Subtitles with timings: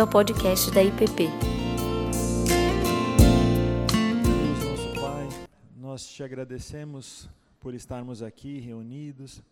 [0.00, 1.28] bem-vindo ao podcast da IPP.
[4.24, 5.28] Deus, nosso Pai,
[5.76, 9.42] nós te agradecemos por estarmos aqui reunidos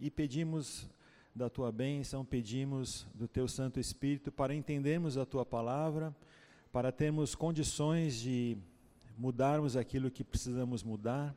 [0.00, 0.88] e pedimos
[1.34, 6.14] da tua bênção, pedimos do teu Santo Espírito para entendermos a tua palavra,
[6.72, 8.56] para termos condições de
[9.16, 11.34] mudarmos aquilo que precisamos mudar.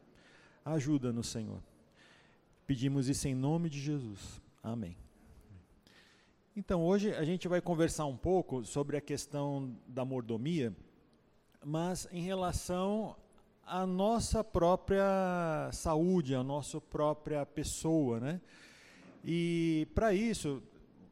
[0.63, 1.61] Ajuda-nos, Senhor.
[2.65, 4.41] Pedimos isso em nome de Jesus.
[4.63, 4.95] Amém.
[6.53, 10.75] Então, hoje a gente vai conversar um pouco sobre a questão da mordomia,
[11.63, 13.15] mas em relação
[13.65, 18.41] à nossa própria saúde, à nossa própria pessoa, né?
[19.23, 20.61] E para isso,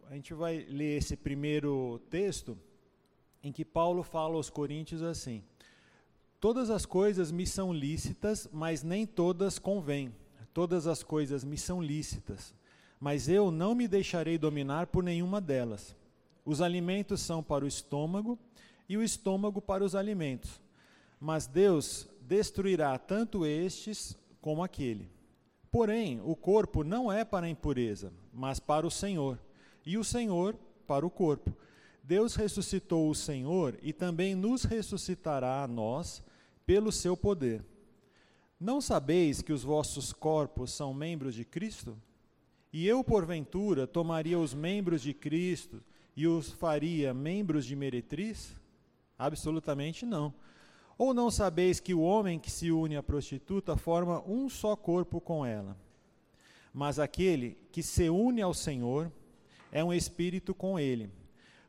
[0.10, 2.58] a gente vai ler esse primeiro texto
[3.42, 5.42] em que Paulo fala aos Coríntios assim:
[6.38, 10.14] Todas as coisas me são lícitas, mas nem todas convêm.
[10.54, 12.54] Todas as coisas me são lícitas,
[13.00, 15.96] mas eu não me deixarei dominar por nenhuma delas.
[16.46, 18.38] Os alimentos são para o estômago
[18.88, 20.60] e o estômago para os alimentos.
[21.20, 25.10] Mas Deus destruirá tanto estes como aquele.
[25.72, 29.40] Porém, o corpo não é para a impureza, mas para o Senhor,
[29.86, 30.56] e o Senhor
[30.88, 31.56] para o corpo.
[32.04, 36.24] Deus ressuscitou o Senhor e também nos ressuscitará a nós
[36.66, 37.64] pelo seu poder.
[38.60, 41.96] Não sabeis que os vossos corpos são membros de Cristo?
[42.72, 45.82] E eu, porventura, tomaria os membros de Cristo
[46.16, 48.56] e os faria membros de meretriz?
[49.18, 50.34] Absolutamente não.
[50.98, 55.20] Ou não sabeis que o homem que se une à prostituta forma um só corpo
[55.20, 55.76] com ela?
[56.74, 59.12] Mas aquele que se une ao Senhor
[59.72, 61.10] é um espírito com ele.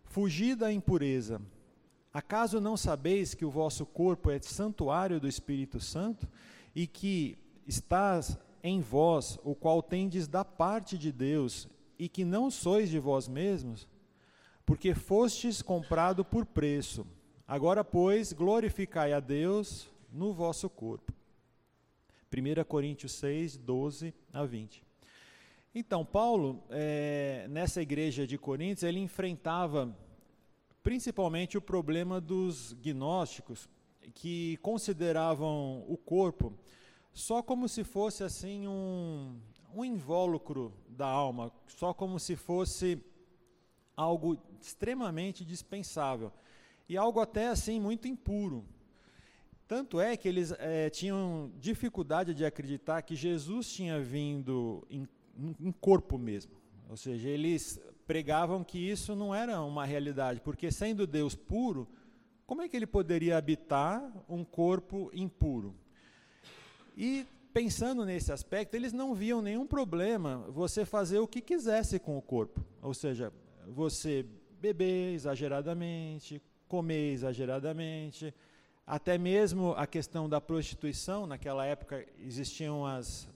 [0.05, 1.41] Fugi da impureza.
[2.12, 6.29] Acaso não sabeis que o vosso corpo é santuário do Espírito Santo
[6.75, 12.50] e que estás em vós, o qual tendes da parte de Deus, e que não
[12.50, 13.89] sois de vós mesmos,
[14.64, 17.06] porque fostes comprado por preço.
[17.46, 21.12] Agora, pois, glorificai a Deus no vosso corpo.
[22.33, 24.83] 1 Coríntios 6, 12 a 20.
[25.74, 29.96] Então, Paulo, é, nessa igreja de Coríntios, ele enfrentava
[30.83, 33.68] principalmente o problema dos gnósticos,
[34.14, 36.52] que consideravam o corpo
[37.13, 39.39] só como se fosse assim um,
[39.75, 43.03] um invólucro da alma, só como se fosse
[43.97, 46.33] algo extremamente dispensável
[46.89, 48.65] e algo até assim muito impuro.
[49.69, 55.07] Tanto é que eles é, tinham dificuldade de acreditar que Jesus tinha vindo em,
[55.61, 56.53] em corpo mesmo.
[56.89, 61.87] Ou seja, eles pregavam que isso não era uma realidade, porque sendo Deus puro,
[62.45, 65.77] como é que ele poderia habitar um corpo impuro?
[67.02, 72.18] E pensando nesse aspecto, eles não viam nenhum problema você fazer o que quisesse com
[72.18, 72.62] o corpo.
[72.83, 73.33] Ou seja,
[73.66, 74.27] você
[74.61, 78.34] beber exageradamente, comer exageradamente,
[78.86, 83.27] até mesmo a questão da prostituição, naquela época existiam as,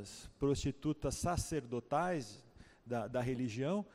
[0.00, 2.44] as prostitutas sacerdotais
[2.84, 3.86] da, da religião,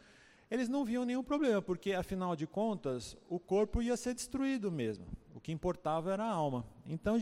[0.50, 5.06] eles não viam nenhum problema, porque afinal de contas o corpo ia ser destruído mesmo.
[5.36, 6.66] O que importava era a alma.
[6.88, 7.20] Então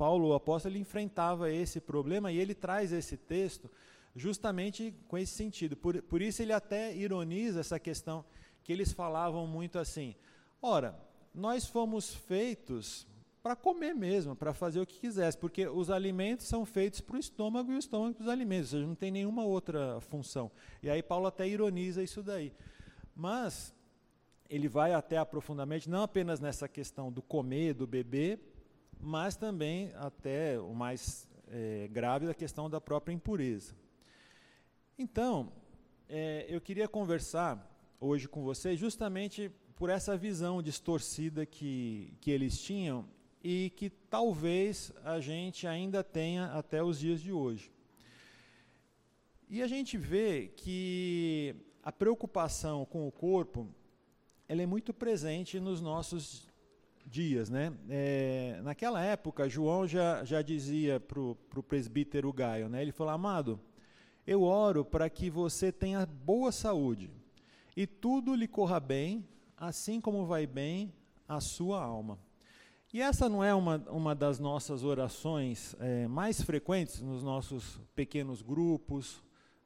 [0.00, 3.70] Paulo, o apóstolo, ele enfrentava esse problema e ele traz esse texto
[4.16, 5.76] justamente com esse sentido.
[5.76, 8.24] Por, por isso ele até ironiza essa questão
[8.64, 10.14] que eles falavam muito assim:
[10.62, 10.98] ora,
[11.34, 13.06] nós fomos feitos
[13.42, 17.20] para comer mesmo, para fazer o que quisesse, porque os alimentos são feitos para o
[17.20, 20.50] estômago e o estômago para os alimentos, ou seja, não tem nenhuma outra função.
[20.82, 22.54] E aí Paulo até ironiza isso daí.
[23.14, 23.74] Mas
[24.48, 28.49] ele vai até aprofundamente, não apenas nessa questão do comer, do beber,
[29.00, 33.74] mas também até o mais é, grave da questão da própria impureza.
[34.98, 35.52] Então,
[36.08, 37.66] é, eu queria conversar
[37.98, 43.08] hoje com vocês justamente por essa visão distorcida que, que eles tinham
[43.42, 47.72] e que talvez a gente ainda tenha até os dias de hoje.
[49.48, 53.66] E a gente vê que a preocupação com o corpo
[54.46, 56.49] ela é muito presente nos nossos
[57.06, 57.50] dias.
[57.50, 57.72] Né?
[57.88, 62.82] É, naquela época, João já, já dizia para o presbítero Gaio, né?
[62.82, 63.60] ele falou, amado,
[64.26, 67.10] eu oro para que você tenha boa saúde
[67.76, 69.26] e tudo lhe corra bem,
[69.56, 70.92] assim como vai bem
[71.26, 72.18] a sua alma.
[72.92, 78.42] E essa não é uma, uma das nossas orações é, mais frequentes nos nossos pequenos
[78.42, 79.22] grupos,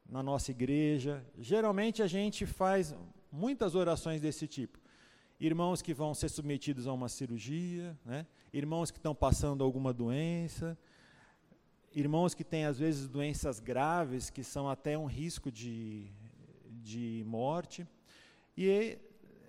[0.06, 1.24] na nossa igreja.
[1.38, 2.94] Geralmente a gente faz
[3.32, 4.83] muitas orações desse tipo
[5.40, 8.26] irmãos que vão ser submetidos a uma cirurgia, né?
[8.52, 10.78] irmãos que estão passando alguma doença,
[11.92, 16.10] irmãos que têm às vezes doenças graves que são até um risco de,
[16.82, 17.86] de morte.
[18.56, 18.98] E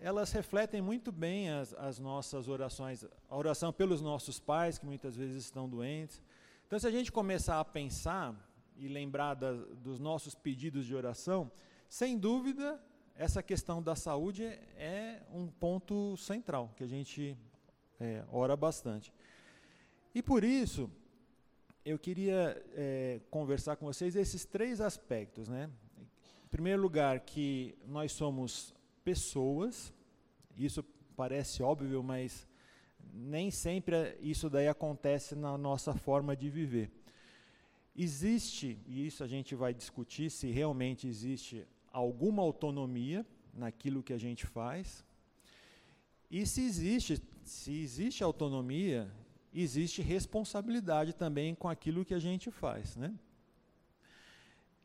[0.01, 5.15] elas refletem muito bem as, as, nossas orações, a oração pelos nossos pais, que muitas
[5.15, 6.21] vezes estão doentes.
[6.67, 8.35] Então, se a gente começar a pensar
[8.77, 11.51] e lembrar da, dos nossos pedidos de oração,
[11.87, 12.81] sem dúvida,
[13.17, 17.38] essa questão da saúde é um ponto central, que a gente
[18.00, 19.13] é, ora bastante.
[20.13, 20.91] E por isso,
[21.85, 25.47] eu queria é, conversar com vocês esses três aspectos.
[25.47, 25.69] Né?
[25.97, 29.94] Em primeiro lugar, que nós somos pessoas,
[30.57, 30.83] isso
[31.15, 32.45] parece óbvio, mas
[33.13, 36.91] nem sempre isso daí acontece na nossa forma de viver.
[37.95, 41.65] Existe, e isso a gente vai discutir, se realmente existe
[41.95, 45.06] alguma autonomia naquilo que a gente faz.
[46.30, 49.09] E se existe, se existe autonomia,
[49.53, 53.18] existe responsabilidade também com aquilo que a gente faz, né?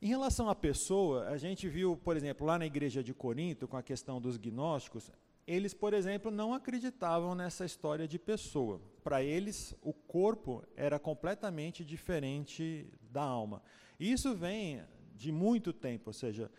[0.01, 3.77] Em relação à pessoa, a gente viu, por exemplo, lá na igreja de Corinto, com
[3.77, 5.11] a questão dos gnósticos,
[5.47, 8.81] eles, por exemplo, não acreditavam nessa história de pessoa.
[9.03, 13.61] Para eles, o corpo era completamente diferente da alma.
[13.99, 14.81] E isso vem
[15.17, 16.51] de muito tempo, ou seja,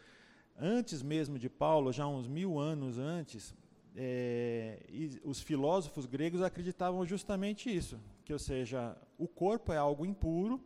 [0.62, 3.54] antes mesmo de Paulo, já uns mil anos antes,
[3.96, 4.80] é,
[5.24, 10.63] os filósofos gregos acreditavam justamente isso, que, ou seja, o corpo é algo impuro,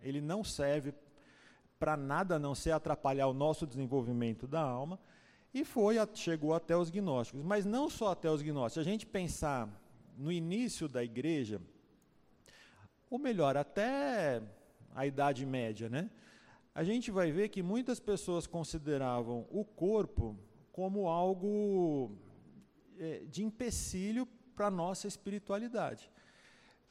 [0.00, 0.94] ele não serve
[1.78, 4.98] para nada a não ser atrapalhar o nosso desenvolvimento da alma,
[5.52, 7.42] e foi chegou até os gnósticos.
[7.42, 8.74] Mas não só até os gnósticos.
[8.74, 9.68] Se a gente pensar
[10.16, 11.60] no início da igreja,
[13.08, 14.42] ou melhor, até
[14.94, 16.10] a Idade Média, né?
[16.76, 20.36] A gente vai ver que muitas pessoas consideravam o corpo
[20.70, 22.12] como algo
[22.98, 26.10] é, de empecilho para a nossa espiritualidade.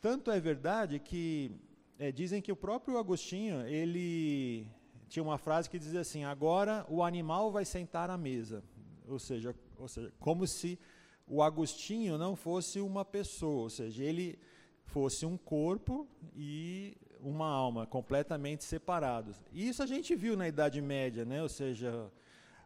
[0.02, 1.52] Tanto é verdade que
[2.00, 4.66] é, dizem que o próprio Agostinho, ele
[5.08, 8.64] tinha uma frase que dizia assim: agora o animal vai sentar à mesa.
[9.08, 10.80] Ou seja, ou seja, como se
[11.28, 14.40] o Agostinho não fosse uma pessoa, ou seja, ele
[14.84, 19.42] fosse um corpo e uma alma completamente separados.
[19.52, 21.42] E isso a gente viu na Idade Média, né?
[21.42, 22.12] ou seja,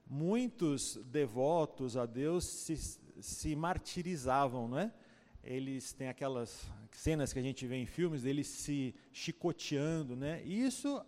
[0.05, 4.93] muitos devotos a Deus se, se martirizavam, não é?
[5.41, 10.41] Eles têm aquelas cenas que a gente vê em filmes deles se chicoteando, né?
[10.43, 11.01] E isso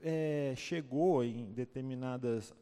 [0.00, 2.54] é, chegou em determinadas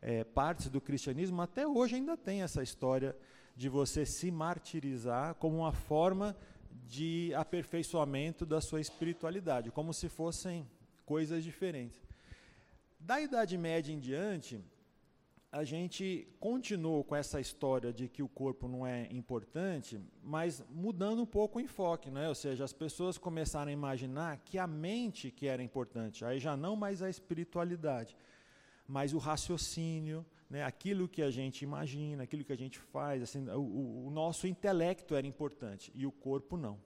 [0.00, 3.16] é, partes do cristianismo, até hoje ainda tem essa história
[3.56, 6.36] de você se martirizar como uma forma
[6.86, 10.66] de aperfeiçoamento da sua espiritualidade, como se fossem
[11.04, 12.00] coisas diferentes.
[12.98, 14.60] Da Idade Média em diante,
[15.50, 21.22] a gente continuou com essa história de que o corpo não é importante, mas mudando
[21.22, 22.28] um pouco o enfoque, né?
[22.28, 26.56] ou seja, as pessoas começaram a imaginar que a mente que era importante, aí já
[26.56, 28.16] não mais a espiritualidade,
[28.86, 30.62] mas o raciocínio, né?
[30.64, 35.14] aquilo que a gente imagina, aquilo que a gente faz, assim, o, o nosso intelecto
[35.14, 36.78] era importante e o corpo não.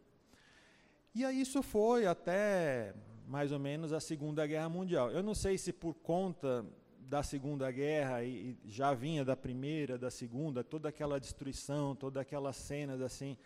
[1.15, 2.95] E aí isso foi até
[3.27, 5.11] mais ou menos a Segunda Guerra Mundial.
[5.11, 6.65] Eu não sei se por conta
[7.01, 12.57] da Segunda Guerra e, já vinha da Primeira, da Segunda, toda aquela destruição, todas aquelas
[12.57, 13.37] cenas assim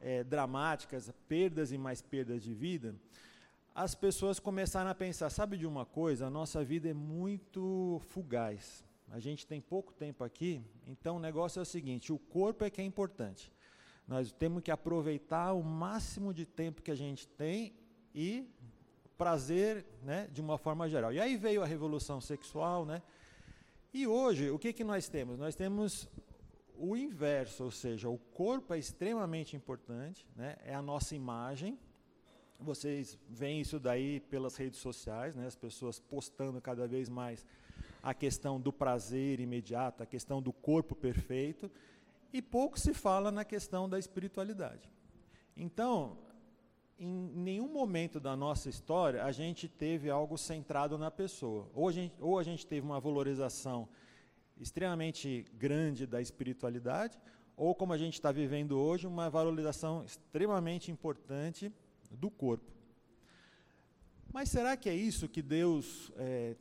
[0.00, 2.94] é, dramáticas, perdas e mais perdas de vida,
[3.74, 6.26] as pessoas começaram a pensar, sabe de uma coisa?
[6.26, 8.84] A nossa vida é muito fugaz.
[9.10, 12.70] A gente tem pouco tempo aqui, então o negócio é o seguinte: o corpo é
[12.70, 13.52] que é importante.
[14.06, 17.72] Nós temos que aproveitar o máximo de tempo que a gente tem
[18.14, 18.48] e
[19.18, 21.12] prazer né, de uma forma geral.
[21.12, 23.02] E aí veio a revolução sexual, né?
[23.92, 25.38] E hoje, o que, que nós temos?
[25.38, 26.08] Nós temos
[26.78, 30.56] o inverso, ou seja, o corpo é extremamente importante, né?
[30.64, 31.78] é a nossa imagem.
[32.60, 35.46] Vocês veem isso daí pelas redes sociais, né?
[35.46, 37.44] as pessoas postando cada vez mais
[38.02, 41.70] a questão do prazer imediato, a questão do corpo perfeito,
[42.32, 44.90] e pouco se fala na questão da espiritualidade.
[45.56, 46.18] Então,
[46.98, 51.68] em nenhum momento da nossa história a gente teve algo centrado na pessoa.
[51.74, 53.88] Ou a gente, ou a gente teve uma valorização
[54.58, 57.18] extremamente grande da espiritualidade,
[57.56, 61.72] ou como a gente está vivendo hoje, uma valorização extremamente importante
[62.10, 62.70] do corpo.
[64.32, 66.56] Mas será que é isso que Deus é,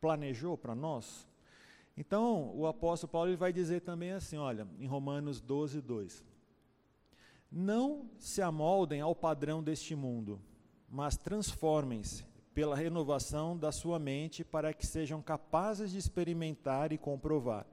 [0.00, 1.28] planejou para nós?
[1.96, 6.24] Então, o apóstolo Paulo ele vai dizer também assim, olha, em Romanos 12, 2.
[7.50, 10.40] Não se amoldem ao padrão deste mundo,
[10.88, 12.24] mas transformem-se
[12.54, 17.66] pela renovação da sua mente para que sejam capazes de experimentar e comprovar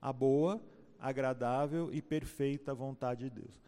[0.00, 0.60] a boa,
[0.98, 3.60] agradável e perfeita vontade de Deus.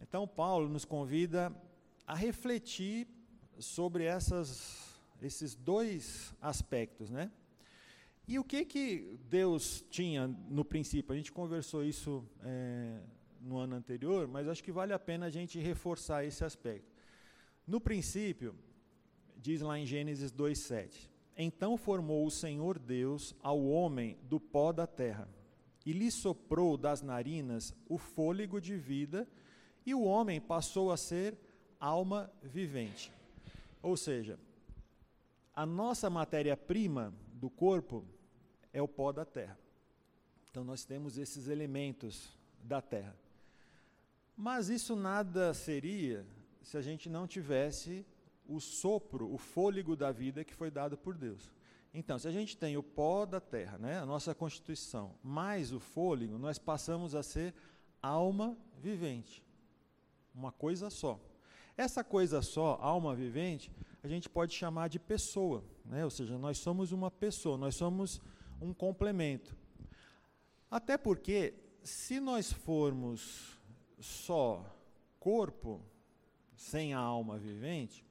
[0.00, 1.54] Então, Paulo nos convida
[2.06, 3.08] a refletir
[3.58, 4.85] sobre essas,
[5.22, 7.30] esses dois aspectos, né?
[8.28, 11.12] E o que, que Deus tinha no princípio?
[11.12, 13.00] A gente conversou isso é,
[13.40, 16.92] no ano anterior, mas acho que vale a pena a gente reforçar esse aspecto.
[17.64, 18.54] No princípio,
[19.36, 24.88] diz lá em Gênesis 2,7: Então formou o Senhor Deus ao homem do pó da
[24.88, 25.28] terra,
[25.84, 29.28] e lhe soprou das narinas o fôlego de vida,
[29.84, 31.38] e o homem passou a ser
[31.78, 33.12] alma vivente.
[33.80, 34.36] Ou seja,
[35.56, 38.04] a nossa matéria-prima do corpo
[38.74, 39.58] é o pó da terra.
[40.50, 43.16] Então nós temos esses elementos da terra.
[44.36, 46.26] Mas isso nada seria
[46.62, 48.04] se a gente não tivesse
[48.46, 51.50] o sopro, o fôlego da vida que foi dado por Deus.
[51.94, 55.80] Então, se a gente tem o pó da terra, né, a nossa constituição, mais o
[55.80, 57.54] fôlego, nós passamos a ser
[58.02, 59.42] alma vivente.
[60.34, 61.18] Uma coisa só.
[61.74, 63.72] Essa coisa só, alma vivente,
[64.06, 66.04] a gente pode chamar de pessoa, né?
[66.04, 68.20] ou seja, nós somos uma pessoa, nós somos
[68.60, 69.56] um complemento.
[70.70, 73.58] Até porque, se nós formos
[73.98, 74.64] só
[75.18, 75.82] corpo,
[76.54, 78.04] sem a alma vivente,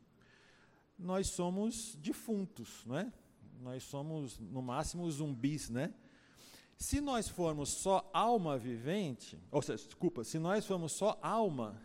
[1.00, 3.14] nós somos defuntos, não é?
[3.62, 5.94] Nós somos, no máximo, zumbis, né?
[6.78, 11.82] Se nós formos só alma vivente, ou seja, desculpa, se nós formos só alma,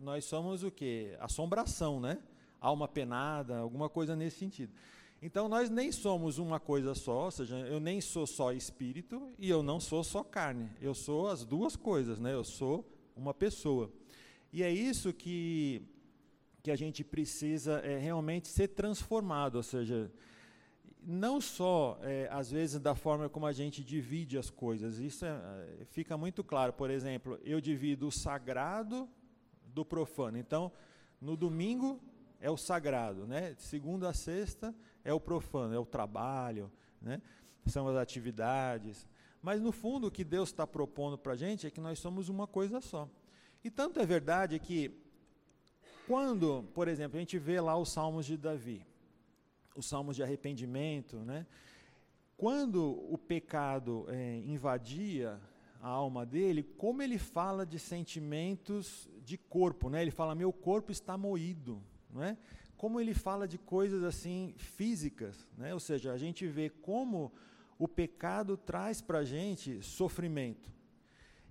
[0.00, 1.14] nós somos o quê?
[1.20, 2.22] Assombração, né?
[2.64, 4.72] Alma penada, alguma coisa nesse sentido.
[5.20, 9.50] Então nós nem somos uma coisa só, ou seja, eu nem sou só espírito e
[9.50, 10.70] eu não sou só carne.
[10.80, 12.32] Eu sou as duas coisas, né?
[12.32, 13.92] Eu sou uma pessoa.
[14.52, 15.82] E é isso que
[16.62, 20.10] que a gente precisa é, realmente ser transformado, ou seja,
[21.02, 24.98] não só é, às vezes da forma como a gente divide as coisas.
[24.98, 26.72] Isso é, fica muito claro.
[26.72, 29.06] Por exemplo, eu divido o sagrado
[29.66, 30.38] do profano.
[30.38, 30.72] Então,
[31.20, 32.00] no domingo
[32.44, 33.54] é o sagrado, né?
[33.56, 36.70] Segunda a sexta é o profano, é o trabalho,
[37.00, 37.22] né?
[37.64, 39.08] São as atividades.
[39.40, 42.28] Mas no fundo o que Deus está propondo para a gente é que nós somos
[42.28, 43.08] uma coisa só.
[43.64, 44.94] E tanto é verdade que
[46.06, 48.86] quando, por exemplo, a gente vê lá os salmos de Davi,
[49.74, 51.46] os salmos de arrependimento, né?
[52.36, 55.40] Quando o pecado é, invadia
[55.80, 60.02] a alma dele, como ele fala de sentimentos de corpo, né?
[60.02, 61.82] Ele fala: "Meu corpo está moído",
[62.14, 62.38] não é?
[62.76, 65.74] Como ele fala de coisas assim físicas, né?
[65.74, 67.32] Ou seja, a gente vê como
[67.78, 70.72] o pecado traz para a gente sofrimento.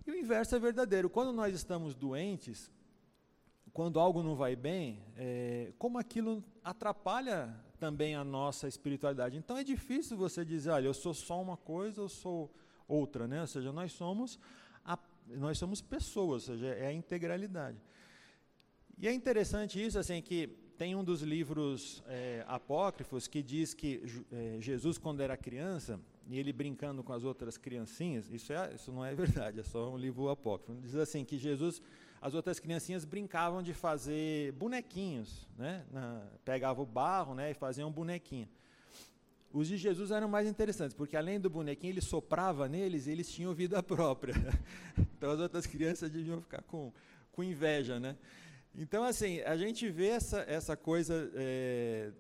[0.08, 1.10] E o inverso é verdadeiro.
[1.10, 2.72] Quando nós estamos doentes,
[3.74, 9.38] quando algo não vai bem, é, como aquilo atrapalha também a nossa espiritualidade.
[9.38, 12.54] Então é difícil você dizer, olha, eu sou só uma coisa, eu sou
[12.88, 13.42] outra, né?
[13.42, 14.40] Ou seja, nós somos
[14.86, 17.78] a, nós somos pessoas, ou seja, é a integralidade.
[18.98, 20.48] E é interessante isso, assim, que
[20.78, 26.40] tem um dos livros é, apócrifos que diz que é, Jesus, quando era criança, e
[26.40, 29.98] ele brincando com as outras criancinhas, isso, é, isso não é verdade, é só um
[29.98, 30.80] livro apócrifo.
[30.82, 31.82] Diz assim que Jesus
[32.24, 35.84] as outras criancinhas brincavam de fazer bonequinhos, né?
[35.92, 38.48] Na, pegava o barro, né, e faziam um bonequinho.
[39.52, 43.30] Os de Jesus eram mais interessantes, porque além do bonequinho, ele soprava neles e eles
[43.30, 44.36] tinham vida própria.
[45.18, 46.92] Então as outras crianças deviam ficar com,
[47.32, 48.18] com inveja, né?
[48.76, 52.12] Então, assim, a gente vê essa, essa coisa é,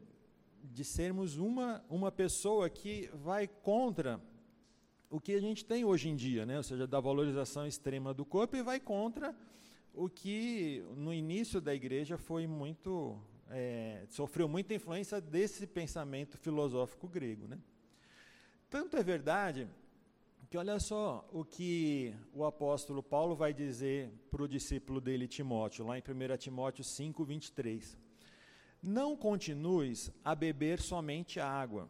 [0.63, 4.21] de sermos uma, uma pessoa que vai contra
[5.09, 6.57] o que a gente tem hoje em dia, né?
[6.57, 9.35] ou seja, da valorização extrema do corpo e vai contra
[9.93, 13.19] o que no início da igreja foi muito
[13.49, 17.59] é, sofreu muita influência desse pensamento filosófico grego, né?
[18.69, 19.67] Tanto é verdade
[20.53, 25.83] que olha só o que o apóstolo Paulo vai dizer para o discípulo dele Timóteo,
[25.83, 27.97] lá em 1 Timóteo 5, 23.
[28.79, 31.89] Não continues a beber somente água.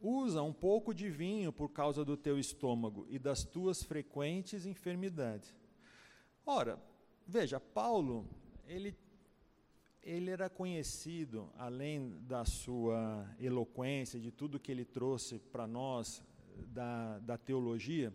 [0.00, 5.54] Usa um pouco de vinho por causa do teu estômago e das tuas frequentes enfermidades.
[6.46, 6.82] Ora,
[7.26, 8.26] Veja, Paulo,
[8.66, 8.96] ele,
[10.02, 16.24] ele era conhecido, além da sua eloquência, de tudo que ele trouxe para nós
[16.66, 18.12] da, da teologia,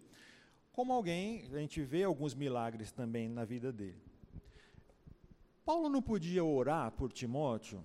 [0.71, 4.01] como alguém, a gente vê alguns milagres também na vida dele.
[5.63, 7.83] Paulo não podia orar por Timóteo,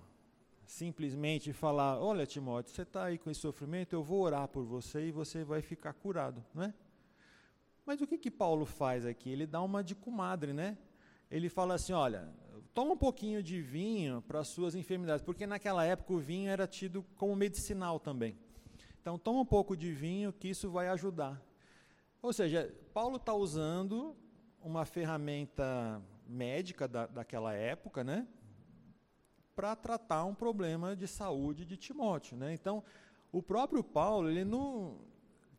[0.65, 5.07] simplesmente falar: Olha, Timóteo, você está aí com esse sofrimento, eu vou orar por você
[5.07, 6.75] e você vai ficar curado, não é?
[7.87, 9.31] Mas o que que Paulo faz aqui?
[9.31, 10.77] Ele dá uma de comadre, né?
[11.31, 12.29] ele fala assim: olha,
[12.75, 16.67] toma um pouquinho de vinho para as suas enfermidades, porque naquela época o vinho era
[16.67, 18.37] tido como medicinal também.
[19.01, 21.41] Então, toma um pouco de vinho que isso vai ajudar.
[22.23, 24.17] Ou seja, Paulo está usando
[24.63, 28.29] uma ferramenta médica da, daquela época, né,
[29.57, 32.53] para tratar um problema de saúde de Timóteo, né?
[32.53, 32.85] Então,
[33.33, 35.01] o próprio Paulo, ele não,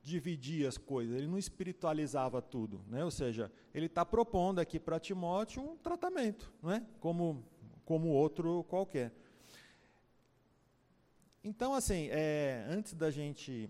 [0.03, 3.03] dividia as coisas, ele não espiritualizava tudo, né?
[3.03, 6.85] Ou seja, ele está propondo aqui para Timóteo um tratamento, né?
[6.99, 7.43] Como
[7.85, 9.11] como outro qualquer.
[11.43, 13.67] Então, assim, é, antes da gente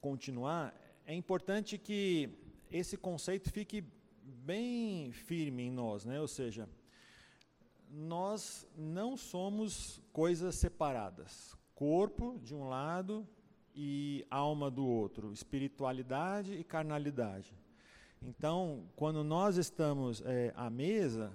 [0.00, 0.72] continuar,
[1.04, 2.30] é importante que
[2.70, 3.84] esse conceito fique
[4.22, 6.20] bem firme em nós, né?
[6.20, 6.68] Ou seja,
[7.90, 11.56] nós não somos coisas separadas.
[11.74, 13.26] Corpo de um lado
[13.74, 17.52] e alma do outro, espiritualidade e carnalidade.
[18.22, 21.32] Então, quando nós estamos é, à mesa,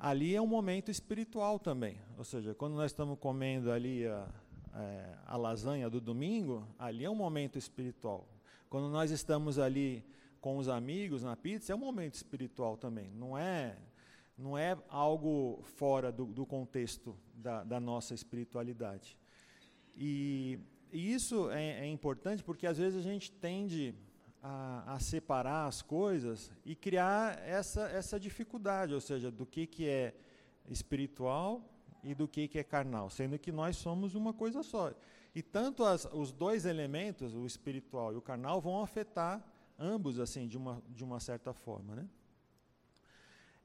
[0.00, 2.00] ali é um momento espiritual também.
[2.16, 4.26] Ou seja, quando nós estamos comendo ali a,
[4.74, 8.26] é, a lasanha do domingo, ali é um momento espiritual.
[8.70, 10.02] Quando nós estamos ali
[10.40, 13.10] com os amigos na pizza, é um momento espiritual também.
[13.10, 13.76] Não é
[14.38, 19.18] não é algo fora do, do contexto da, da, nossa espiritualidade.
[19.94, 20.58] E,
[20.90, 23.94] e isso é, é, importante porque às vezes a gente tende
[24.42, 29.88] a, a, separar as coisas e criar essa, essa dificuldade, ou seja, do que, que
[29.88, 30.14] é
[30.68, 31.62] espiritual
[32.02, 34.92] e do que, que é carnal, sendo que nós somos uma coisa só.
[35.34, 39.44] E tanto as, os dois elementos, o espiritual e o carnal, vão afetar
[39.78, 41.94] ambos assim de uma, de uma certa forma.
[41.94, 42.08] Né?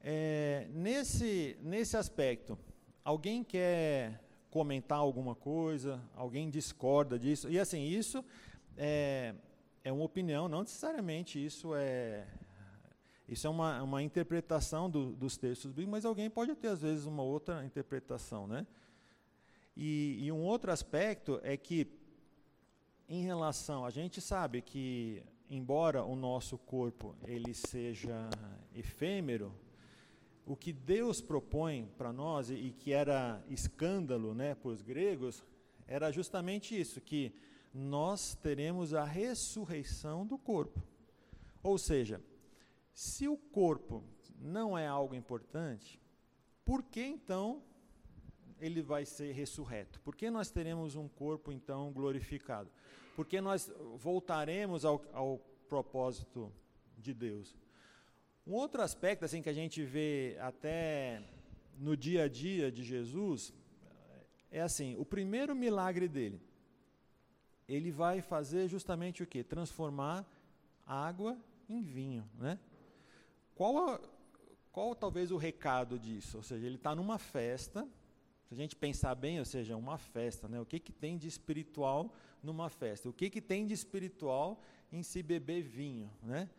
[0.01, 2.58] É, nesse, nesse aspecto,
[3.03, 6.01] alguém quer comentar alguma coisa?
[6.15, 7.50] Alguém discorda disso?
[7.50, 8.24] E assim, isso
[8.77, 9.34] é,
[9.86, 12.27] é uma opinião, não necessariamente isso é
[13.30, 17.06] isso é uma, uma interpretação do, dos textos bíblicos, mas alguém pode ter às vezes
[17.06, 18.68] uma outra interpretação, né?
[19.77, 21.88] E, e um outro aspecto é que
[23.08, 28.30] em relação, a gente sabe que embora o nosso corpo ele seja
[28.74, 29.54] efêmero,
[30.46, 35.44] o que Deus propõe para nós, e, que era escândalo né, para os gregos,
[35.88, 37.32] era justamente isso, que
[37.77, 40.81] nós teremos a ressurreição do corpo.
[41.61, 42.22] Ou seja,
[42.94, 44.01] se o corpo
[44.40, 46.00] não é algo importante,
[46.64, 47.61] por que então
[48.61, 50.00] ele vai ser ressurreto?
[50.00, 52.72] Por que nós teremos um corpo então glorificado?
[53.14, 56.50] Porque nós voltaremos ao, ao propósito
[56.98, 57.57] de Deus.
[58.48, 61.22] Um outro aspecto assim que a gente vê até
[61.77, 63.53] no dia a dia de Jesus
[64.50, 66.40] é assim, o primeiro milagre dele,
[67.68, 69.44] ele vai fazer justamente o que?
[69.44, 70.25] Transformar
[70.86, 72.60] água em vinho, né?
[73.56, 74.00] Qual,
[74.72, 76.38] qual talvez o recado disso?
[76.38, 77.88] Ou seja, ele está numa festa,
[78.48, 80.60] se a gente pensar bem, ou seja, uma festa, né?
[80.60, 83.10] O que, que tem de espiritual numa festa?
[83.10, 86.50] O que, que tem de espiritual em se beber vinho, né?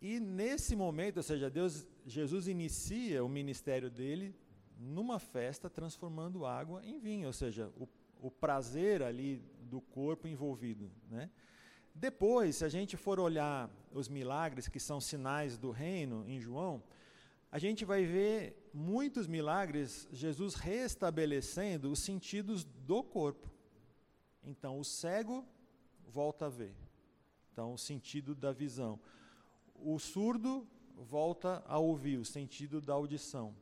[0.00, 4.34] E nesse momento, ou seja, Deus, Jesus inicia o ministério dele
[4.78, 7.86] numa festa, transformando água em vinho, ou seja, o,
[8.18, 10.90] o prazer ali do corpo envolvido.
[11.08, 11.30] Né?
[11.94, 16.82] Depois, se a gente for olhar os milagres que são sinais do reino em João,
[17.50, 23.48] a gente vai ver muitos milagres Jesus restabelecendo os sentidos do corpo.
[24.42, 25.46] Então, o cego
[26.08, 26.74] volta a ver.
[27.52, 29.00] Então, o sentido da visão
[29.82, 33.54] o surdo volta a ouvir, o sentido da audição.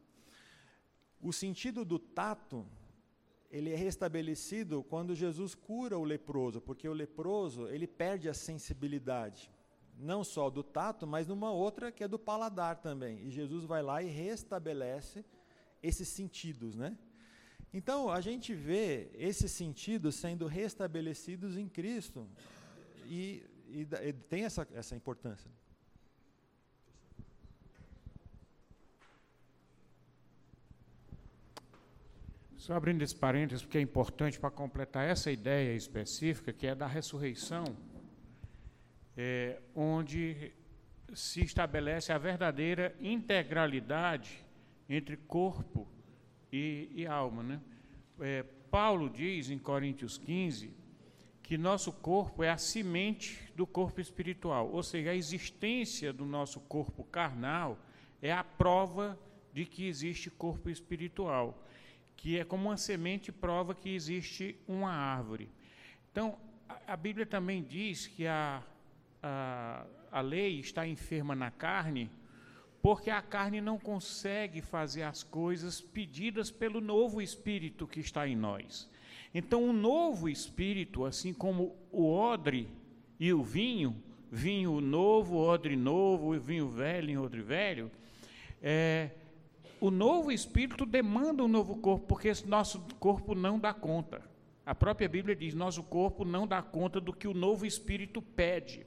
[1.21, 2.67] O sentido do tato,
[3.51, 9.51] ele é restabelecido quando Jesus cura o leproso, porque o leproso, ele perde a sensibilidade,
[9.99, 13.27] não só do tato, mas numa outra que é do paladar também.
[13.27, 15.25] E Jesus vai lá e restabelece
[15.83, 16.97] esses sentidos, né?
[17.73, 22.27] Então, a gente vê esses sentidos sendo restabelecidos em Cristo
[23.07, 25.51] e, e, e tem essa, essa importância.
[32.59, 36.89] Só abrindo esse parênteses, porque é importante para completar essa ideia específica, que é da
[36.89, 37.65] ressurreição,
[39.17, 40.53] é, onde
[41.15, 44.45] se estabelece a verdadeira integralidade
[44.89, 45.87] entre corpo
[46.53, 47.45] e, e alma.
[47.45, 47.61] Né?
[48.19, 50.77] É, Paulo diz em Coríntios 15
[51.45, 56.59] que nosso corpo é a semente do corpo espiritual, ou seja, a existência do nosso
[56.61, 57.79] corpo carnal
[58.21, 59.17] é a prova
[59.53, 61.65] de que existe corpo espiritual
[62.19, 65.49] que é como uma semente prova que existe uma árvore.
[66.11, 66.37] Então,
[66.87, 68.61] a, Bíblia também diz que a,
[69.23, 72.11] a, a lei está enferma na carne,
[72.83, 78.35] porque a carne não consegue fazer as coisas pedidas pelo novo espírito que está em
[78.35, 78.91] nós.
[79.33, 82.69] Então, o novo espírito, assim como o odre
[83.21, 87.93] e o vinho, vinho novo, odre novo, vinho velho, odre velho,
[88.61, 89.11] é,
[89.81, 94.23] o novo espírito demanda um novo corpo, porque esse nosso corpo não dá conta.
[94.65, 98.87] A própria Bíblia diz: nosso corpo não dá conta do que o novo espírito pede.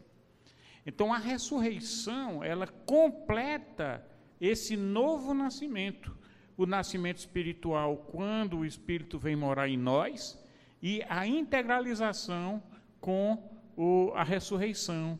[0.86, 4.06] Então a ressurreição, ela completa
[4.39, 6.15] esse novo nascimento,
[6.58, 10.39] o nascimento espiritual quando o espírito vem morar em nós
[10.82, 12.62] e a integralização
[12.99, 15.19] com o, a ressurreição.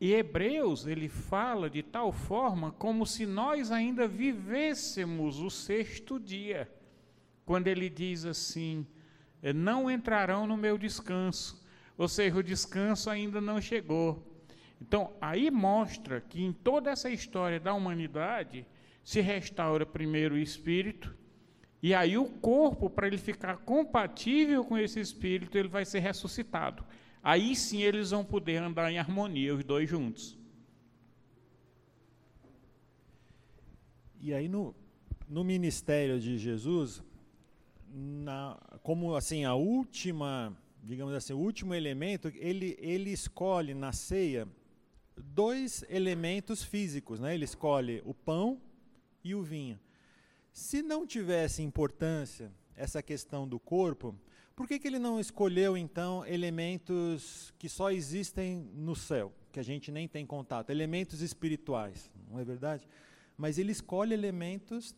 [0.00, 6.70] E Hebreus, ele fala de tal forma como se nós ainda vivêssemos o sexto dia,
[7.46, 8.86] quando ele diz assim:
[9.42, 11.64] é, não entrarão no meu descanso,
[11.96, 14.22] ou seja, o descanso ainda não chegou.
[14.80, 18.66] Então, aí mostra que em toda essa história da humanidade
[19.02, 21.16] se restaura primeiro o espírito,
[21.82, 26.84] e aí o corpo, para ele ficar compatível com esse espírito, ele vai ser ressuscitado.
[27.28, 30.38] Aí sim eles vão poder andar em harmonia, os dois juntos.
[34.20, 34.72] E aí no,
[35.28, 37.02] no ministério de Jesus,
[37.92, 44.46] na, como assim a última, digamos assim, o último elemento, ele, ele escolhe na ceia
[45.16, 47.34] dois elementos físicos, né?
[47.34, 48.62] Ele escolhe o pão
[49.24, 49.80] e o vinho.
[50.52, 54.14] Se não tivesse importância essa questão do corpo,
[54.54, 59.62] por que, que ele não escolheu então elementos que só existem no céu, que a
[59.62, 62.88] gente nem tem contato, elementos espirituais, não é verdade?
[63.36, 64.94] Mas ele escolhe elementos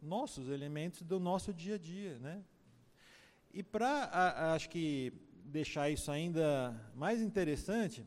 [0.00, 2.44] nossos elementos do nosso dia a dia, né?
[3.52, 5.12] E para, acho que
[5.44, 8.04] deixar isso ainda mais interessante,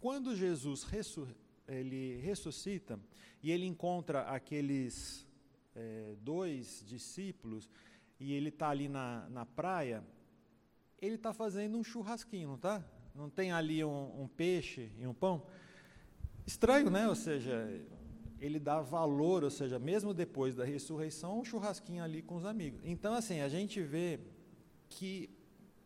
[0.00, 0.86] quando Jesus
[1.68, 2.98] ele ressuscita
[3.42, 5.26] e ele encontra aqueles
[5.74, 7.68] é, dois discípulos
[8.20, 10.04] e ele está ali na, na praia,
[11.00, 12.84] ele está fazendo um churrasquinho, não está?
[13.14, 15.42] Não tem ali um, um peixe e um pão?
[16.46, 17.08] Estranho, né?
[17.08, 17.66] Ou seja,
[18.38, 22.80] ele dá valor, ou seja, mesmo depois da ressurreição, um churrasquinho ali com os amigos.
[22.84, 24.20] Então, assim, a gente vê
[24.90, 25.30] que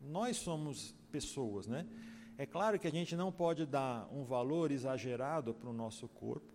[0.00, 1.86] nós somos pessoas, né?
[2.36, 6.52] É claro que a gente não pode dar um valor exagerado para o nosso corpo,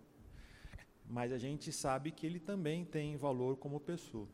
[1.08, 4.28] mas a gente sabe que ele também tem valor como pessoa.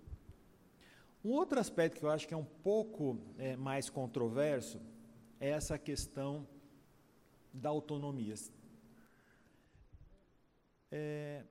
[1.26, 4.80] Um outro aspecto que eu acho que é um pouco é, mais controverso
[5.40, 6.46] é essa questão
[7.52, 8.36] da autonomia.
[10.88, 11.42] É,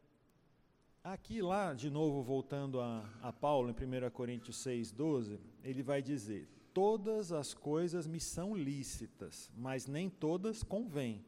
[1.04, 6.02] Aqui, lá, de novo, voltando a, a Paulo, em 1 Coríntios 6, 12, ele vai
[6.02, 11.26] dizer: Todas as coisas me são lícitas, mas nem todas convêm.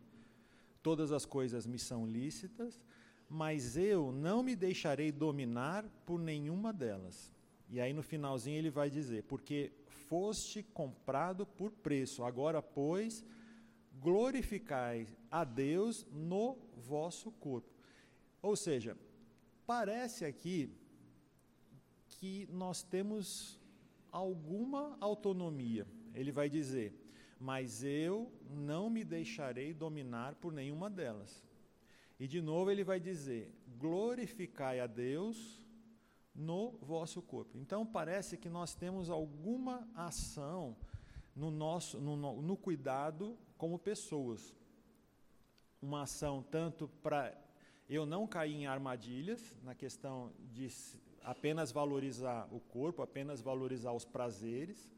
[0.82, 2.82] Todas as coisas me são lícitas,
[3.30, 7.37] mas eu não me deixarei dominar por nenhuma delas.
[7.70, 9.72] E aí no finalzinho ele vai dizer: Porque
[10.08, 13.24] foste comprado por preço, agora, pois,
[14.00, 17.70] glorificai a Deus no vosso corpo.
[18.42, 18.98] Ou seja,
[19.66, 20.72] parece aqui
[22.08, 23.60] que nós temos
[24.12, 25.86] alguma autonomia.
[26.14, 26.94] Ele vai dizer:
[27.40, 31.46] Mas eu não me deixarei dominar por nenhuma delas.
[32.20, 35.67] E de novo ele vai dizer: Glorificai a Deus
[36.38, 37.58] no vosso corpo.
[37.58, 40.78] Então parece que nós temos alguma ação
[41.36, 44.56] no nosso no, no cuidado como pessoas.
[45.82, 47.36] Uma ação tanto para
[47.90, 50.68] eu não caí em armadilhas na questão de
[51.24, 54.90] apenas valorizar o corpo, apenas valorizar os prazeres,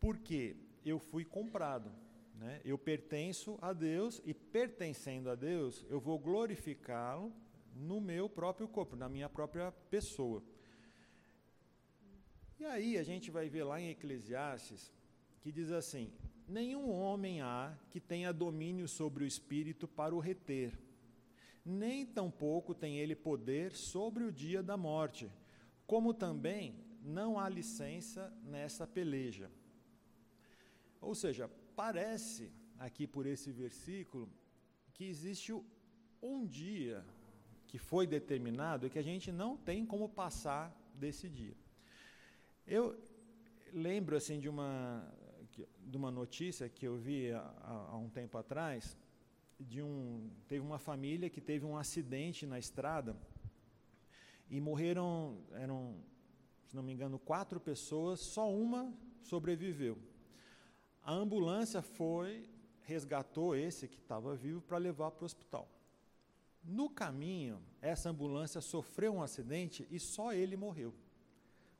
[0.00, 1.90] porque eu fui comprado.
[2.34, 2.60] Né?
[2.64, 7.32] Eu pertenço a Deus e, pertencendo a Deus, eu vou glorificá-lo
[7.78, 10.42] no meu próprio corpo, na minha própria pessoa.
[12.58, 14.92] E aí a gente vai ver lá em Eclesiastes
[15.40, 16.12] que diz assim:
[16.46, 20.76] Nenhum homem há que tenha domínio sobre o espírito para o reter
[21.68, 25.30] nem tampouco tem ele poder sobre o dia da morte,
[25.86, 29.50] como também não há licença nessa peleja.
[30.98, 34.30] Ou seja, parece aqui por esse versículo
[34.94, 35.52] que existe
[36.22, 37.04] um dia
[37.68, 41.56] que foi determinado e que a gente não tem como passar desse dia.
[42.66, 42.98] Eu
[43.72, 45.06] lembro assim de uma
[45.80, 48.96] de uma notícia que eu vi há, há um tempo atrás
[49.58, 53.16] de um teve uma família que teve um acidente na estrada
[54.48, 55.96] e morreram eram
[56.66, 59.98] se não me engano quatro pessoas só uma sobreviveu
[61.02, 62.48] a ambulância foi
[62.82, 65.68] resgatou esse que estava vivo para levar para o hospital
[66.68, 70.94] no caminho essa ambulância sofreu um acidente e só ele morreu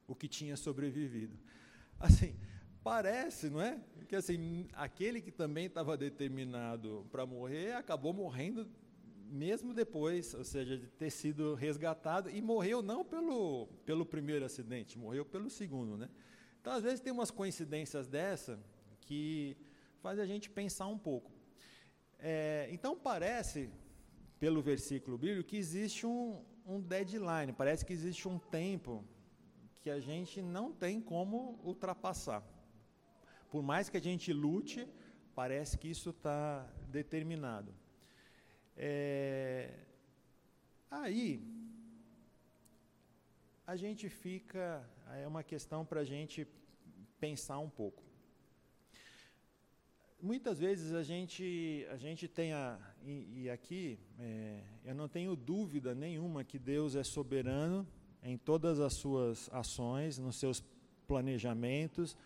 [0.06, 1.38] o que tinha sobrevivido
[2.00, 2.34] assim
[2.82, 3.78] Parece, não é?
[4.08, 8.66] Que assim, aquele que também estava determinado para morrer acabou morrendo
[9.26, 14.98] mesmo depois, ou seja, de ter sido resgatado e morreu não pelo, pelo primeiro acidente,
[14.98, 16.08] morreu pelo segundo, né?
[16.62, 18.58] Então, às vezes, tem umas coincidências dessa
[19.02, 19.54] que
[20.00, 21.30] faz a gente pensar um pouco.
[22.18, 23.68] É, então, parece,
[24.38, 29.04] pelo versículo bíblico, que existe um, um deadline, parece que existe um tempo
[29.80, 32.42] que a gente não tem como ultrapassar.
[33.50, 34.86] Por mais que a gente lute,
[35.34, 37.74] parece que isso está determinado.
[38.76, 39.74] É,
[40.90, 41.42] aí,
[43.66, 46.46] a gente fica, é uma questão para a gente
[47.18, 48.07] pensar um pouco.
[50.20, 55.36] Muitas vezes a gente, a gente tem, a, e, e aqui, é, eu não tenho
[55.36, 57.86] dúvida nenhuma que Deus é soberano
[58.20, 60.60] em todas as suas ações, nos seus
[61.06, 62.16] planejamentos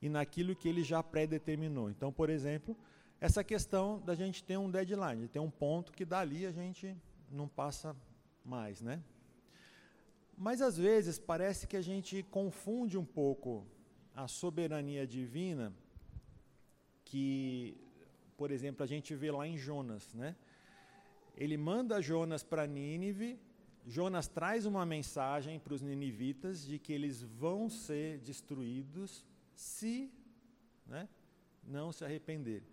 [0.00, 1.90] e naquilo que ele já predeterminou.
[1.90, 2.74] Então, por exemplo,
[3.20, 6.96] essa questão da gente ter um deadline, de ter um ponto que dali a gente
[7.30, 7.94] não passa
[8.42, 9.02] mais, né?
[10.38, 13.66] Mas às vezes parece que a gente confunde um pouco
[14.16, 15.70] a soberania divina
[17.12, 17.76] que,
[18.38, 20.34] por exemplo, a gente vê lá em Jonas, né?
[21.36, 23.38] Ele manda Jonas para Nínive,
[23.86, 30.10] Jonas traz uma mensagem para os ninivitas de que eles vão ser destruídos se
[30.86, 31.06] né,
[31.62, 32.66] não se arrependerem.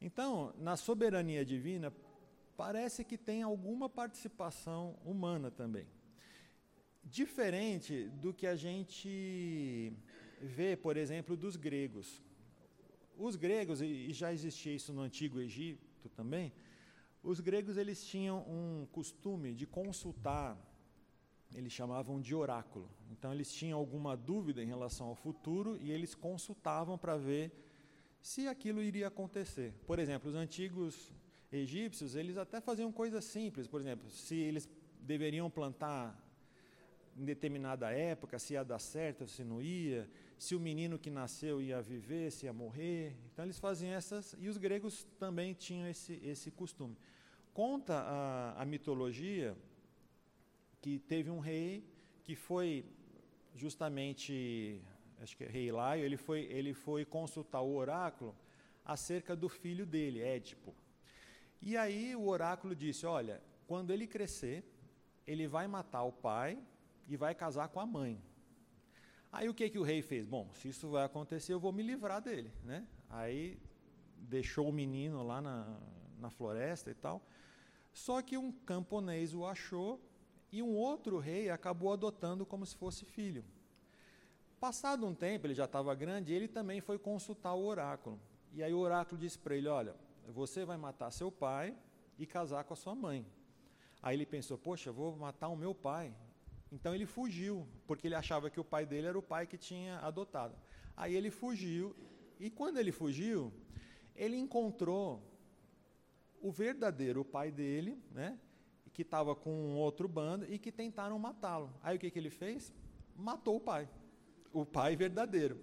[0.00, 1.92] Então, na soberania divina,
[2.56, 5.86] parece que tem alguma participação humana também.
[7.04, 9.92] Diferente do que a gente
[10.40, 12.25] vê, por exemplo, dos gregos.
[13.16, 16.52] Os gregos, e já existia isso no Antigo Egito também,
[17.22, 20.56] os gregos eles tinham um costume de consultar,
[21.54, 22.88] eles chamavam de oráculo.
[23.10, 27.52] Então eles tinham alguma dúvida em relação ao futuro e eles consultavam para ver
[28.20, 29.72] se aquilo iria acontecer.
[29.86, 31.12] Por exemplo, os antigos
[31.50, 34.68] egípcios, eles até faziam coisas simples, por exemplo, se eles
[35.00, 36.22] deveriam plantar
[37.16, 41.60] em determinada época, se ia dar certo, se não ia, se o menino que nasceu
[41.62, 43.16] ia viver, se ia morrer.
[43.32, 46.96] Então eles faziam essas, e os gregos também tinham esse, esse costume.
[47.54, 49.56] Conta a, a mitologia
[50.80, 51.84] que teve um rei
[52.22, 52.84] que foi
[53.54, 54.82] justamente,
[55.20, 58.36] acho que é rei Laio, ele foi, ele foi consultar o oráculo
[58.84, 60.74] acerca do filho dele, Édipo.
[61.62, 64.64] E aí o oráculo disse: Olha, quando ele crescer,
[65.26, 66.58] ele vai matar o pai
[67.08, 68.20] e vai casar com a mãe.
[69.32, 70.26] Aí o que, que o rei fez?
[70.26, 72.52] Bom, se isso vai acontecer, eu vou me livrar dele.
[72.64, 72.86] Né?
[73.10, 73.58] Aí
[74.16, 75.78] deixou o menino lá na,
[76.18, 77.22] na floresta e tal.
[77.92, 80.00] Só que um camponês o achou
[80.52, 83.44] e um outro rei acabou adotando como se fosse filho.
[84.60, 88.18] Passado um tempo, ele já estava grande, ele também foi consultar o oráculo.
[88.52, 89.94] E aí o oráculo disse para ele: Olha,
[90.28, 91.76] você vai matar seu pai
[92.18, 93.26] e casar com a sua mãe.
[94.02, 96.14] Aí ele pensou: Poxa, vou matar o meu pai.
[96.70, 99.98] Então ele fugiu, porque ele achava que o pai dele era o pai que tinha
[100.00, 100.54] adotado.
[100.96, 101.94] Aí ele fugiu,
[102.40, 103.52] e quando ele fugiu,
[104.14, 105.22] ele encontrou
[106.40, 108.38] o verdadeiro pai dele, né,
[108.92, 111.72] que estava com um outro bando e que tentaram matá-lo.
[111.82, 112.72] Aí o que, que ele fez?
[113.14, 113.88] Matou o pai,
[114.52, 115.60] o pai verdadeiro.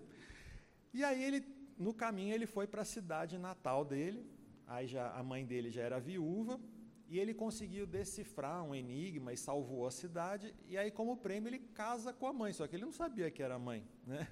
[0.94, 1.44] E aí ele,
[1.78, 4.26] no caminho, ele foi para a cidade natal dele.
[4.68, 6.60] Aí já a mãe dele já era viúva
[7.08, 10.54] e ele conseguiu decifrar um enigma e salvou a cidade.
[10.68, 12.54] E aí, como prêmio, ele casa com a mãe.
[12.54, 14.28] Só que ele não sabia que era a mãe, né?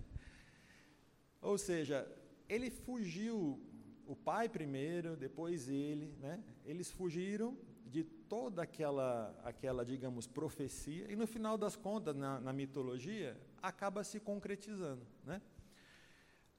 [1.42, 2.08] Ou seja,
[2.48, 3.60] ele fugiu
[4.06, 6.44] o pai primeiro, depois ele, né?
[6.66, 12.54] Eles fugiram de toda aquela, aquela, digamos, profecia e no final das contas, na, na
[12.54, 15.42] mitologia, acaba se concretizando, né?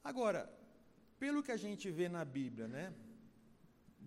[0.04, 0.52] Agora,
[1.18, 2.92] pelo que a gente vê na Bíblia, né?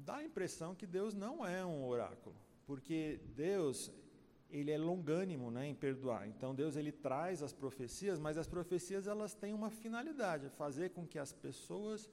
[0.04, 3.92] Dá a impressão que Deus não é um oráculo, porque Deus
[4.50, 6.28] ele é longânimo, né, em perdoar.
[6.28, 11.06] Então Deus ele traz as profecias, mas as profecias elas têm uma finalidade, fazer com
[11.06, 12.10] que as pessoas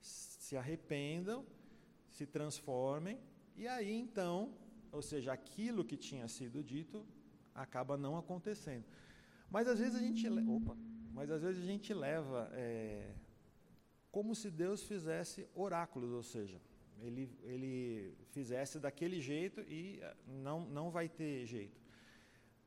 [0.00, 1.44] se arrependam,
[2.10, 3.18] se transformem,
[3.56, 4.54] e aí então,
[4.92, 7.06] ou seja, aquilo que tinha sido dito
[7.54, 8.84] acaba não acontecendo.
[9.50, 10.76] Mas às vezes a gente, opa,
[11.12, 13.14] mas às vezes a gente leva é,
[14.10, 16.60] como se Deus fizesse oráculos, ou seja,
[17.02, 21.80] ele, ele fizesse daquele jeito e eh, não, não vai ter jeito.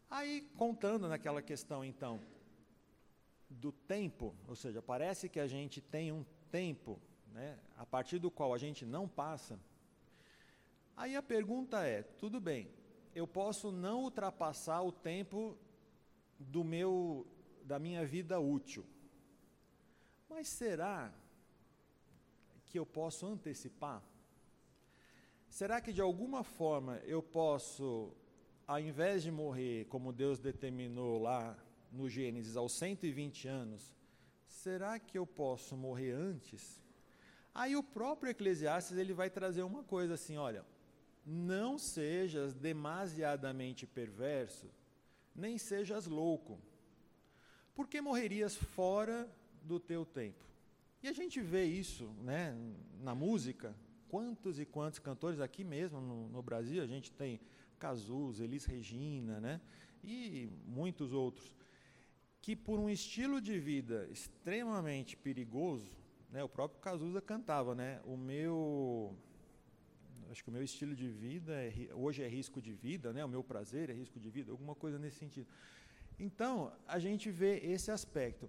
[0.10, 2.22] Aí, contando naquela questão, então,
[3.50, 7.00] do tempo, ou seja, parece que a gente tem um tempo
[7.32, 9.60] né, a partir do qual a gente não passa,
[10.96, 12.70] aí a pergunta é: tudo bem,
[13.16, 15.58] eu posso não ultrapassar o tempo
[16.40, 17.28] do meu
[17.64, 18.86] da minha vida útil.
[20.30, 21.14] Mas será
[22.66, 24.04] que eu posso antecipar?
[25.54, 28.12] Será que de alguma forma eu posso,
[28.66, 31.56] ao invés de morrer como Deus determinou lá
[31.92, 33.96] no Gênesis aos 120 anos,
[34.48, 36.82] será que eu posso morrer antes?
[37.54, 40.66] Aí o próprio Eclesiastes ele vai trazer uma coisa assim, olha,
[41.24, 44.68] não sejas demasiadamente perverso,
[45.36, 46.60] nem sejas louco,
[47.76, 49.30] porque morrerias fora
[49.62, 50.44] do teu tempo.
[51.04, 52.58] E a gente vê isso né,
[53.04, 53.76] na música.
[54.14, 57.40] Quantos e quantos cantores aqui mesmo no, no Brasil, a gente tem
[57.80, 59.60] Cazuza, Elis Regina, né,
[60.04, 61.58] e muitos outros,
[62.40, 65.98] que por um estilo de vida extremamente perigoso,
[66.30, 69.18] né, o próprio Cazuza cantava, né, o meu
[70.30, 73.26] acho que o meu estilo de vida é, hoje é risco de vida, né?
[73.26, 75.48] O meu prazer é risco de vida, alguma coisa nesse sentido.
[76.20, 78.48] Então, a gente vê esse aspecto.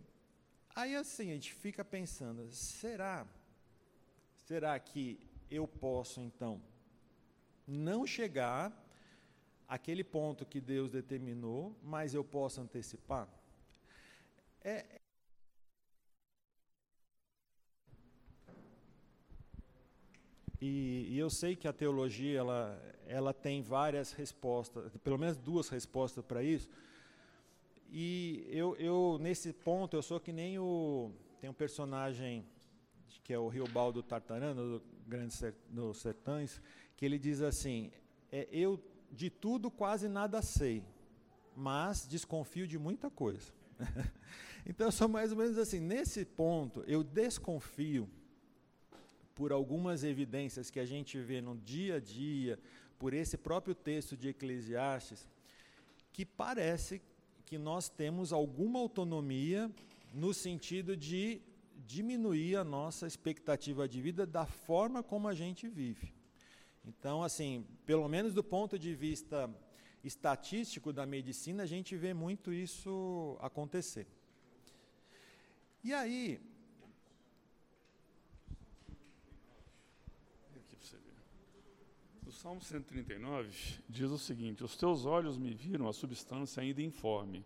[0.75, 3.27] Aí assim, a gente fica pensando, será
[4.37, 6.61] será que eu posso então
[7.67, 8.73] não chegar
[9.67, 13.29] àquele ponto que Deus determinou, mas eu posso antecipar?
[14.63, 15.01] É,
[20.67, 25.69] E, e, eu sei que a teologia ela, ela tem várias respostas, pelo menos duas
[25.69, 26.71] respostas para isso.
[27.91, 31.13] E eu, eu, nesse ponto, eu sou que nem o.
[31.39, 32.47] Tem um personagem
[33.23, 36.61] que é o Riobaldo Tartarano, Grande Ser, dos Sertões,
[36.97, 37.91] que ele diz assim:
[38.31, 40.83] é, Eu de tudo quase nada sei,
[41.57, 43.53] mas desconfio de muita coisa.
[44.67, 45.81] então eu sou mais ou menos assim.
[45.81, 48.09] Nesse ponto, eu desconfio
[49.35, 52.59] por algumas evidências que a gente vê no dia a dia,
[52.99, 55.29] por esse próprio texto de Eclesiastes,
[56.13, 57.03] que parece
[57.45, 59.71] que nós temos alguma autonomia
[60.13, 61.43] no sentido de
[61.87, 66.15] diminuir a nossa expectativa de vida da forma como a gente vive.
[66.85, 69.49] Então, assim, pelo menos do ponto de vista
[70.03, 74.07] estatístico da medicina, a gente vê muito isso acontecer.
[75.83, 76.41] E aí,
[82.45, 83.49] Salmo 139
[83.89, 87.43] diz o seguinte: Os teus olhos me viram a substância ainda informe,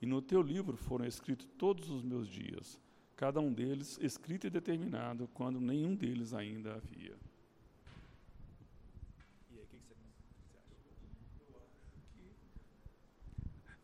[0.00, 2.80] e no teu livro foram escritos todos os meus dias,
[3.20, 7.14] cada um deles escrito e determinado, quando nenhum deles ainda havia.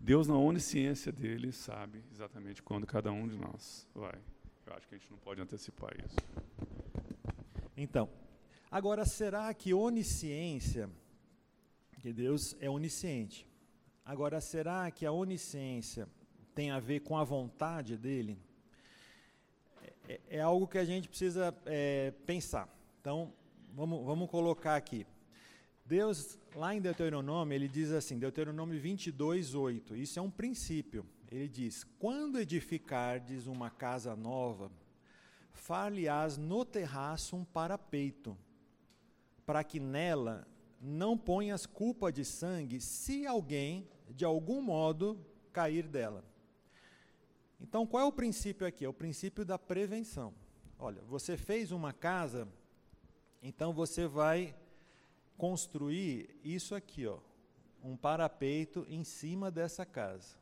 [0.01, 4.19] Deus, na onisciência dele, sabe exatamente quando cada um de nós vai.
[4.65, 6.17] Eu acho que a gente não pode antecipar isso.
[7.77, 8.09] Então,
[8.71, 10.91] Agora, será que onisciência,
[12.01, 13.47] que Deus é onisciente,
[14.05, 16.09] agora será que a onisciência
[16.55, 18.39] tem a ver com a vontade dele?
[20.09, 22.69] É, é, algo que a gente precisa é, pensar.
[23.01, 23.33] Então,
[23.75, 25.07] vamos, vamos colocar aqui.
[25.85, 31.07] Deus, lá em Deuteronômio, ele diz assim, Deuteronômio 22, 8, isso é um princípio.
[31.31, 34.71] Ele diz: Quando edificardes uma casa nova,
[35.53, 38.37] far-lhe-ás no terraço um parapeito,
[39.45, 40.47] para que nela
[40.81, 45.19] não ponhas culpa de sangue se alguém, de algum modo,
[45.53, 46.25] cair dela.
[47.61, 48.85] Então, qual é o princípio aqui?
[48.85, 50.35] É o princípio da prevenção.
[50.79, 52.47] Olha, você fez uma casa,
[53.43, 54.55] então você vai
[55.37, 57.19] construir isso aqui, ó,
[57.83, 60.37] um parapeito em cima dessa casa.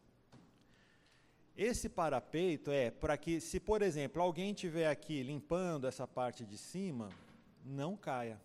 [1.57, 6.59] Esse parapeito é para que, se por exemplo alguém estiver aqui limpando essa parte de
[6.59, 7.11] cima,
[7.65, 8.41] não caia.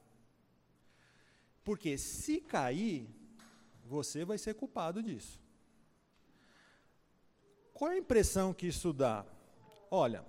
[1.63, 3.09] Porque se cair,
[3.83, 5.39] você vai ser culpado disso.
[7.79, 9.25] Qual é a impressão que isso dá?
[9.89, 10.25] Olha,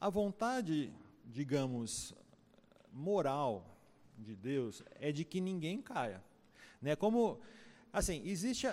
[0.00, 0.92] a vontade,
[1.24, 2.12] digamos,
[2.92, 3.64] moral
[4.18, 6.20] de Deus é de que ninguém caia.
[6.82, 6.96] Né?
[6.96, 7.38] Como,
[7.92, 8.66] assim, existe,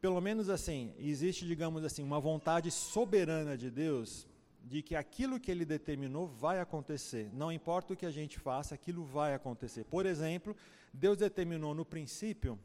[0.00, 4.26] pelo menos assim, existe, digamos assim, uma vontade soberana de Deus
[4.64, 7.28] de que aquilo que ele determinou vai acontecer.
[7.34, 9.84] Não importa o que a gente faça, aquilo vai acontecer.
[9.84, 10.56] Por exemplo,
[10.94, 12.58] Deus determinou no princípio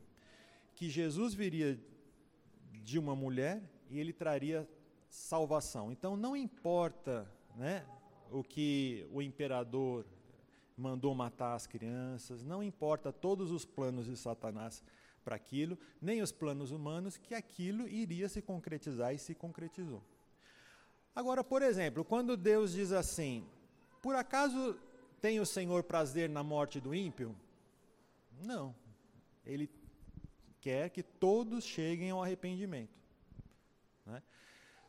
[0.74, 1.78] que Jesus viria
[2.84, 4.68] de uma mulher e ele traria
[5.10, 5.92] salvação.
[5.92, 7.86] Então não importa, né,
[8.32, 10.06] o que o imperador
[10.76, 14.84] mandou matar as crianças, não importa todos os planos de Satanás
[15.24, 20.04] para aquilo, nem os planos humanos, que aquilo iria se concretizar e se concretizou.
[21.16, 23.46] Agora, por exemplo, quando Deus diz assim:
[24.02, 24.76] Por acaso
[25.22, 27.36] tem o Senhor prazer na morte do ímpio?
[28.42, 28.76] Não.
[29.46, 29.70] Ele
[30.64, 32.97] quer que todos cheguem ao arrependimento.
[34.05, 34.24] Né?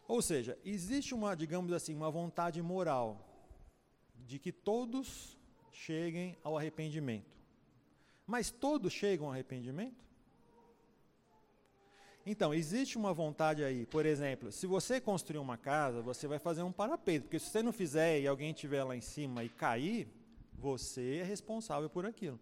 [0.06, 3.28] Ou seja, existe uma, digamos assim, uma vontade moral
[4.14, 5.36] de que todos
[5.72, 7.26] cheguem ao arrependimento.
[8.24, 10.04] Mas todos chegam ao arrependimento?
[12.24, 13.84] Então, existe uma vontade aí.
[13.84, 17.64] Por exemplo, se você construir uma casa, você vai fazer um parapeito, porque se você
[17.64, 20.08] não fizer e alguém estiver lá em cima e cair,
[20.56, 22.38] você é responsável por aquilo.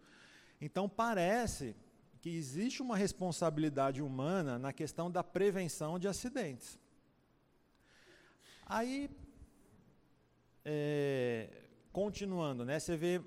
[0.61, 1.75] Então, parece
[2.23, 6.79] que existe uma responsabilidade humana na questão da prevenção de acidentes.
[8.65, 9.11] Aí,
[10.65, 11.51] é,
[11.93, 13.21] continuando, né, você vê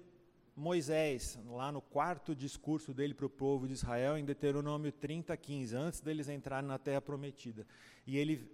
[0.56, 5.76] Moisés, lá no quarto discurso dele para o povo de Israel, em Deuteronômio 30, 15,
[5.76, 7.68] antes deles entrarem na terra prometida.
[8.08, 8.50] E ele,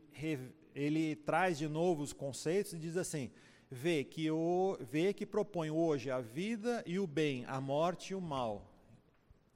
[0.74, 3.30] ele traz de novo os conceitos e diz assim:
[3.70, 8.16] vê que, o, vê que propõe hoje a vida e o bem, a morte e
[8.16, 8.71] o mal.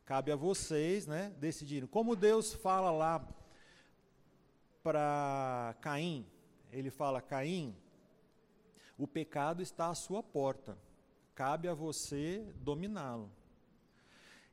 [0.06, 1.88] Cabe a vocês né, decidirem.
[1.88, 3.28] Como Deus fala lá
[4.84, 6.26] para Caim,
[6.72, 7.76] ele fala: Caim,
[8.98, 10.78] o pecado está à sua porta
[11.36, 13.30] cabe a você dominá-lo.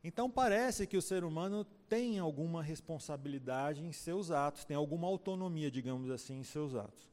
[0.02, 5.70] Então parece que o ser humano tem alguma responsabilidade em seus atos, tem alguma autonomia,
[5.70, 7.08] digamos assim, em seus atos.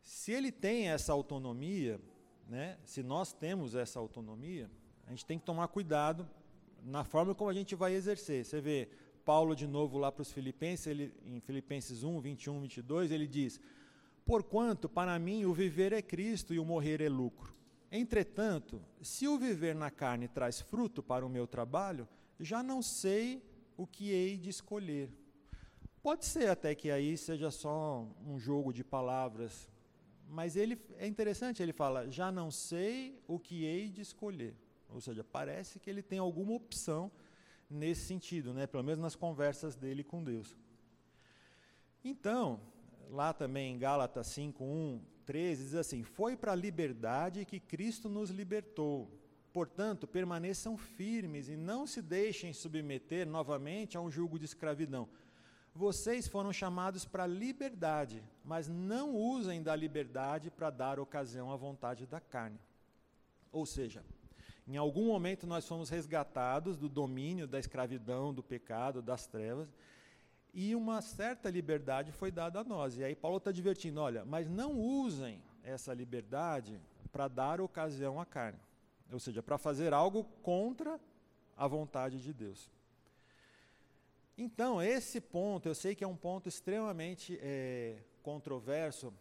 [0.00, 2.00] Se ele tem essa autonomia,
[2.48, 4.70] né, se nós temos essa autonomia,
[5.06, 6.28] a gente tem que tomar cuidado
[6.84, 8.44] na forma como a gente vai exercer.
[8.44, 8.88] Você vê
[9.24, 13.60] Paulo de novo lá para os Filipenses, ele, em Filipenses 1, 21, 22, ele diz:
[14.24, 17.54] Porquanto para mim o viver é Cristo e o morrer é lucro.
[17.90, 22.08] Entretanto, se o viver na carne traz fruto para o meu trabalho,
[22.38, 23.42] já não sei
[23.76, 25.10] o que hei de escolher.
[26.02, 29.70] Pode ser até que aí seja só um jogo de palavras,
[30.28, 34.54] mas ele é interessante, ele fala: "Já não sei o que hei de escolher".
[34.94, 37.10] Ou seja, parece que ele tem alguma opção
[37.68, 38.66] nesse sentido, né?
[38.66, 40.56] Pelo menos nas conversas dele com Deus.
[42.04, 42.60] Então,
[43.10, 48.30] lá também em Gálatas 5:1, 13 diz assim: Foi para a liberdade que Cristo nos
[48.30, 49.10] libertou.
[49.52, 55.08] Portanto, permaneçam firmes e não se deixem submeter novamente a um jugo de escravidão.
[55.74, 61.56] Vocês foram chamados para a liberdade, mas não usem da liberdade para dar ocasião à
[61.56, 62.60] vontade da carne.
[63.50, 64.04] Ou seja,
[64.66, 69.68] em algum momento nós fomos resgatados do domínio da escravidão, do pecado, das trevas,
[70.52, 72.96] e uma certa liberdade foi dada a nós.
[72.96, 78.24] E aí Paulo está divertindo, olha, mas não usem essa liberdade para dar ocasião à
[78.24, 78.60] carne,
[79.12, 81.00] ou seja, para fazer algo contra
[81.56, 82.70] a vontade de Deus.
[84.36, 89.12] Então, esse ponto, eu sei que é um ponto extremamente é, controverso,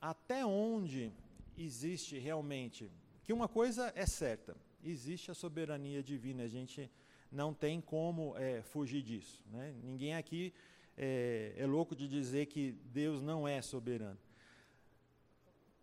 [0.00, 1.12] até onde
[1.58, 2.90] existe realmente,
[3.30, 6.90] que uma coisa é certa, existe a soberania divina, a gente
[7.30, 9.44] não tem como é, fugir disso.
[9.52, 9.72] Né?
[9.84, 10.52] Ninguém aqui
[10.98, 14.18] é, é louco de dizer que Deus não é soberano.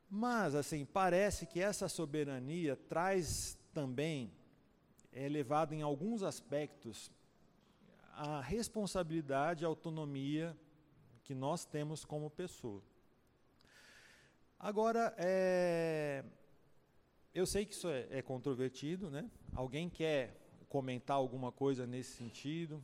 [0.09, 4.29] Mas, assim, parece que essa soberania traz também,
[5.13, 7.09] é elevado em alguns aspectos,
[8.11, 10.53] a responsabilidade a autonomia
[11.23, 12.83] que nós temos como pessoa.
[14.59, 16.25] Agora, é,
[17.37, 19.29] eu sei que isso é, é controvertido, né?
[19.53, 20.35] Alguém quer
[20.67, 22.83] comentar alguma coisa nesse sentido?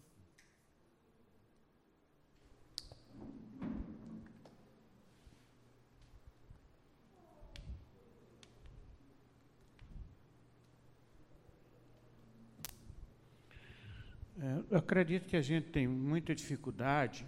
[14.39, 17.25] É, eu acredito que a gente tem muita dificuldade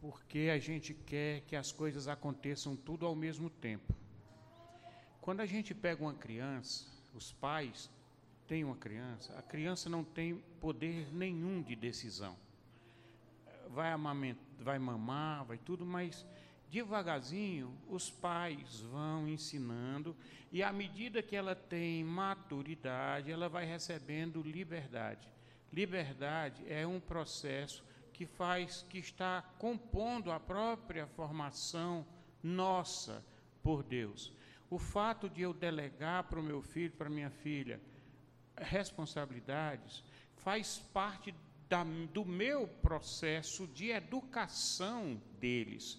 [0.00, 3.94] porque a gente quer que as coisas aconteçam tudo ao mesmo tempo.
[5.28, 7.90] Quando a gente pega uma criança, os pais
[8.46, 12.34] tem uma criança, a criança não tem poder nenhum de decisão.
[13.68, 16.26] Vai, amamentar, vai mamar, vai tudo, mas
[16.70, 20.16] devagarzinho os pais vão ensinando
[20.50, 25.28] e à medida que ela tem maturidade, ela vai recebendo liberdade.
[25.70, 32.06] Liberdade é um processo que faz que está compondo a própria formação
[32.42, 33.22] nossa
[33.62, 34.37] por Deus.
[34.70, 37.80] O fato de eu delegar para o meu filho, para minha filha,
[38.56, 40.04] responsabilidades
[40.36, 41.34] faz parte
[41.68, 45.98] da, do meu processo de educação deles.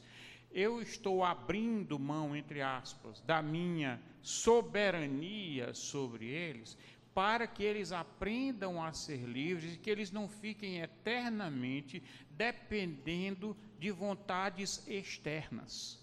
[0.52, 6.78] Eu estou abrindo mão, entre aspas, da minha soberania sobre eles,
[7.14, 12.02] para que eles aprendam a ser livres e que eles não fiquem eternamente
[12.32, 16.00] dependendo de vontades externas.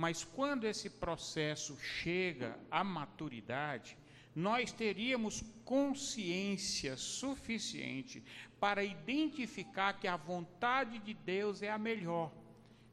[0.00, 3.98] Mas quando esse processo chega à maturidade,
[4.34, 8.24] nós teríamos consciência suficiente
[8.58, 12.32] para identificar que a vontade de Deus é a melhor.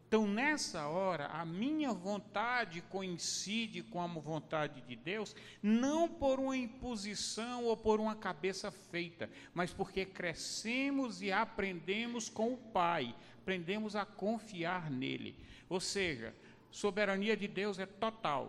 [0.06, 5.34] Então, nessa hora, a minha vontade coincide com a vontade de Deus,
[5.64, 12.52] não por uma imposição ou por uma cabeça feita, mas porque crescemos e aprendemos com
[12.52, 15.38] o Pai, aprendemos a confiar nele.
[15.70, 16.36] Ou seja,
[16.78, 18.44] soberania de Deus é total,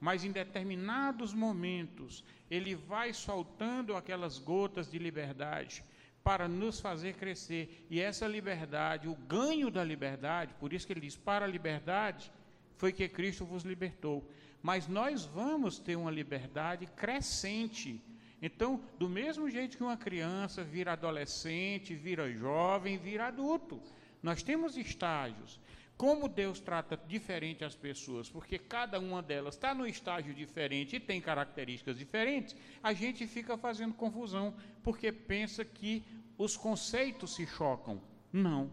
[0.00, 5.82] mas em determinados momentos ele vai soltando aquelas gotas de liberdade
[6.22, 7.84] para nos fazer crescer.
[7.90, 12.30] E essa liberdade, o ganho da liberdade, por isso que ele diz: para a liberdade
[12.76, 14.30] foi que Cristo vos libertou.
[14.62, 18.00] Mas nós vamos ter uma liberdade crescente.
[18.40, 23.82] Então, do mesmo jeito que uma criança vira adolescente, vira jovem, vira adulto,
[24.22, 25.58] nós temos estágios.
[25.96, 31.00] Como Deus trata diferente as pessoas, porque cada uma delas está num estágio diferente e
[31.00, 36.04] tem características diferentes, a gente fica fazendo confusão, porque pensa que
[36.36, 38.02] os conceitos se chocam.
[38.32, 38.70] Não.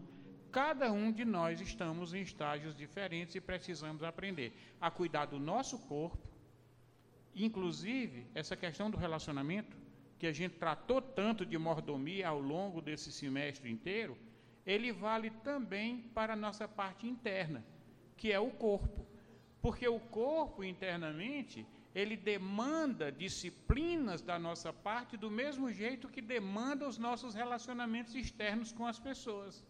[0.50, 5.78] Cada um de nós estamos em estágios diferentes e precisamos aprender a cuidar do nosso
[5.78, 6.28] corpo,
[7.34, 9.76] inclusive essa questão do relacionamento,
[10.18, 14.16] que a gente tratou tanto de mordomia ao longo desse semestre inteiro,
[14.66, 17.64] ele vale também para a nossa parte interna,
[18.16, 19.06] que é o corpo.
[19.60, 26.88] Porque o corpo internamente, ele demanda disciplinas da nossa parte do mesmo jeito que demanda
[26.88, 29.64] os nossos relacionamentos externos com as pessoas.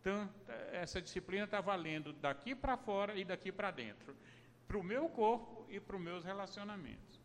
[0.00, 0.28] Então,
[0.72, 4.14] essa disciplina está valendo daqui para fora e daqui para dentro,
[4.66, 7.20] para o meu corpo e para os meus relacionamentos.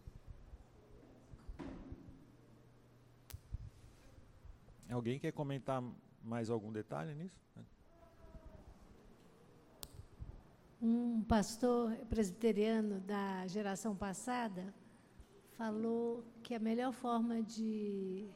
[4.90, 5.82] Alguém quer comentar
[6.24, 7.44] mais algum detalhe nisso?
[10.82, 14.74] Um pastor presbiteriano da geração passada
[15.58, 18.28] falou que a melhor forma de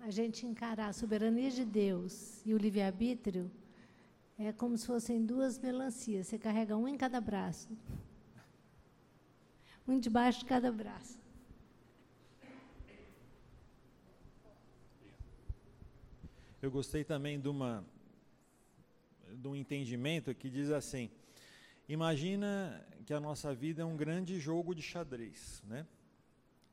[0.00, 3.50] a gente encarar a soberania de Deus e o livre-arbítrio
[4.38, 6.28] é como se fossem duas melancias.
[6.28, 7.68] Você carrega um em cada braço.
[9.86, 11.19] Um debaixo de cada braço.
[16.62, 17.82] Eu gostei também de, uma,
[19.32, 21.10] de um entendimento que diz assim:
[21.88, 25.86] imagina que a nossa vida é um grande jogo de xadrez, né?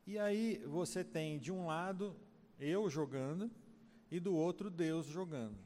[0.06, 2.14] E aí você tem de um lado
[2.60, 3.50] eu jogando
[4.12, 5.58] e do outro Deus jogando.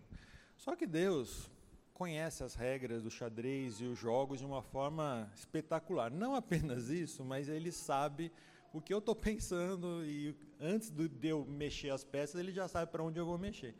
[0.56, 1.50] Só que Deus
[1.96, 6.12] conhece as regras do xadrez e os jogos de uma forma espetacular.
[6.12, 8.32] Não apenas isso, mas ele sabe
[8.72, 12.92] o que eu estou pensando e antes de eu mexer as peças, ele já sabe
[12.92, 13.76] para onde eu vou mexer.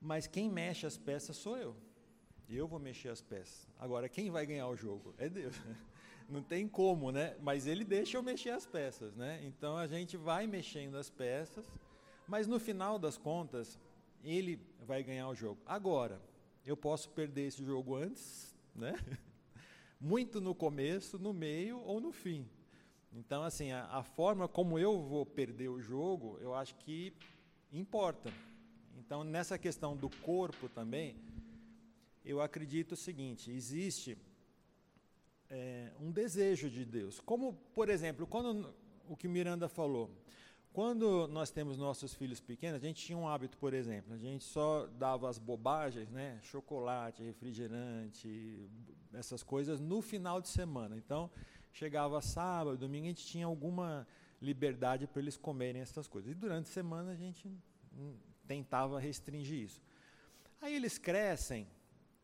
[0.00, 1.76] Mas quem mexe as peças sou eu.
[2.48, 3.68] Eu vou mexer as peças.
[3.78, 5.14] Agora, quem vai ganhar o jogo?
[5.18, 5.56] É Deus.
[6.28, 7.36] Não tem como, né?
[7.40, 9.40] Mas ele deixa eu mexer as peças, né?
[9.44, 11.64] Então a gente vai mexendo as peças,
[12.26, 13.78] mas no final das contas,
[14.24, 15.60] ele vai ganhar o jogo.
[15.64, 16.20] Agora,
[16.64, 18.94] eu posso perder esse jogo antes, né?
[20.00, 22.48] muito no começo, no meio ou no fim.
[23.12, 27.14] Então, assim, a, a, forma como eu vou perder o jogo, eu acho que
[27.72, 28.30] importa.
[28.98, 31.16] Então, nessa questão do corpo também,
[32.24, 34.18] eu acredito o seguinte: existe
[35.48, 37.20] é, um desejo de Deus.
[37.20, 38.74] Como, por exemplo, quando
[39.08, 40.10] o que Miranda falou,
[40.72, 44.44] quando nós temos nossos filhos pequenos, a gente tinha um hábito, por exemplo, a gente
[44.44, 48.68] só dava as bobagens, né, chocolate, refrigerante,
[49.14, 50.96] essas coisas no final de semana.
[50.96, 51.30] Então,
[51.72, 54.06] chegava sábado, domingo, a gente tinha alguma
[54.40, 56.30] liberdade para eles comerem essas coisas.
[56.30, 57.50] E durante a semana a gente
[58.46, 59.82] tentava restringir isso.
[60.60, 61.66] Aí eles crescem,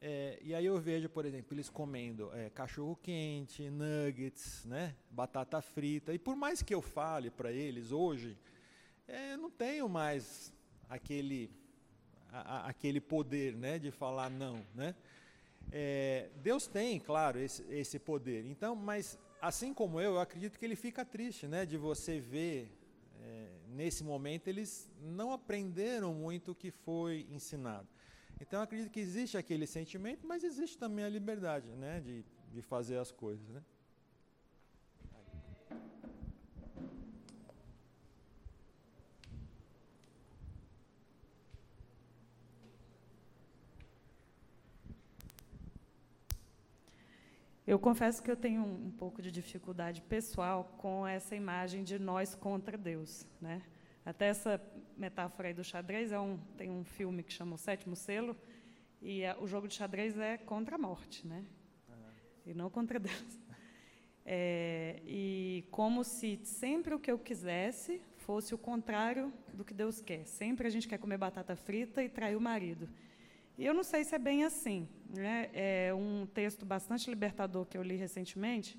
[0.00, 5.60] é, e aí eu vejo, por exemplo, eles comendo é, cachorro quente, nuggets, né, batata
[5.62, 6.12] frita.
[6.12, 8.36] E por mais que eu fale para eles hoje,
[9.06, 10.52] é, eu não tenho mais
[10.88, 11.50] aquele
[12.32, 14.94] a, a, aquele poder, né, de falar não, né?
[15.70, 18.44] É, Deus tem, claro, esse, esse poder.
[18.46, 22.68] Então, mas assim como eu, eu acredito que ele fica triste, né, de você ver
[23.72, 27.88] nesse momento eles não aprenderam muito o que foi ensinado.
[28.40, 32.98] Então acredito que existe aquele sentimento, mas existe também a liberdade né, de, de fazer
[32.98, 33.48] as coisas.
[33.48, 33.62] Né?
[47.72, 52.34] Eu confesso que eu tenho um, pouco de dificuldade pessoal com essa imagem de nós
[52.34, 53.62] contra Deus, né?
[54.04, 54.60] Até essa
[54.94, 58.36] metáfora aí do xadrez é um, tem um filme que chama O Sétimo Selo
[59.00, 61.46] e é, o jogo de xadrez é contra a morte, né?
[61.88, 61.94] Uhum.
[62.44, 63.40] E não contra Deus.
[64.26, 70.02] É, e como se sempre o que eu quisesse fosse o contrário do que Deus
[70.02, 70.26] quer.
[70.26, 72.86] Sempre a gente quer comer batata frita e trair o marido.
[73.58, 74.88] E eu não sei se é bem assim.
[75.08, 75.50] Né?
[75.52, 78.78] É um texto bastante libertador que eu li recentemente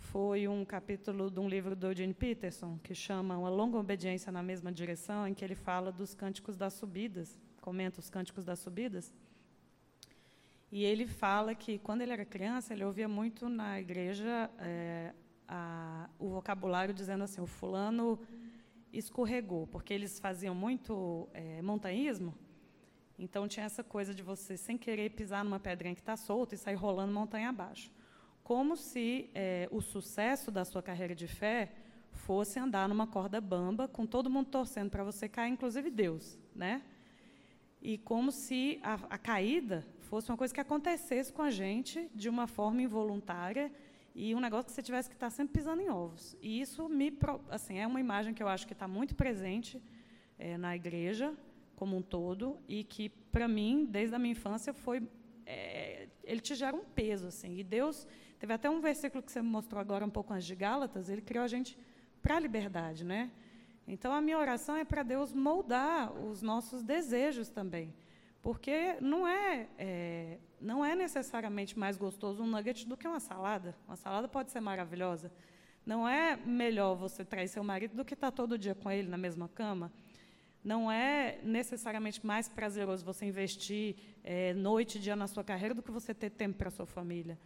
[0.00, 4.42] foi um capítulo de um livro do Eugene Peterson, que chama Uma Longa Obediência na
[4.42, 9.12] Mesma Direção, em que ele fala dos cânticos das subidas, comenta os cânticos das subidas.
[10.72, 15.12] E ele fala que, quando ele era criança, ele ouvia muito na igreja é,
[15.46, 18.18] a, o vocabulário dizendo assim: o fulano
[18.92, 22.34] escorregou, porque eles faziam muito é, montanhismo.
[23.20, 26.58] Então tinha essa coisa de você, sem querer, pisar numa pedrinha que está solta e
[26.58, 27.92] sair rolando montanha abaixo.
[28.42, 31.70] Como se é, o sucesso da sua carreira de fé
[32.12, 36.38] fosse andar numa corda bamba, com todo mundo torcendo para você cair, inclusive Deus.
[36.56, 36.82] Né?
[37.82, 42.30] E como se a, a caída fosse uma coisa que acontecesse com a gente de
[42.30, 43.70] uma forma involuntária
[44.14, 46.34] e um negócio que você tivesse que estar sempre pisando em ovos.
[46.40, 47.12] E isso me,
[47.50, 49.80] assim, é uma imagem que eu acho que está muito presente
[50.38, 51.36] é, na igreja
[51.80, 55.02] como um todo e que para mim desde a minha infância foi
[55.46, 57.56] é, ele te gera um peso assim.
[57.56, 58.06] E Deus
[58.38, 61.08] teve até um versículo que você mostrou agora um pouco antes de Gálatas.
[61.08, 61.78] Ele criou a gente
[62.22, 63.30] para a liberdade, né?
[63.88, 67.94] Então a minha oração é para Deus moldar os nossos desejos também.
[68.42, 73.74] Porque não é, é, não é necessariamente mais gostoso um nugget do que uma salada.
[73.88, 75.32] Uma salada pode ser maravilhosa.
[75.86, 79.16] Não é melhor você trair seu marido do que estar todo dia com ele na
[79.16, 79.90] mesma cama.
[80.62, 85.82] Não é necessariamente mais prazeroso você investir é, noite e dia na sua carreira do
[85.82, 87.38] que você ter tempo para a sua família.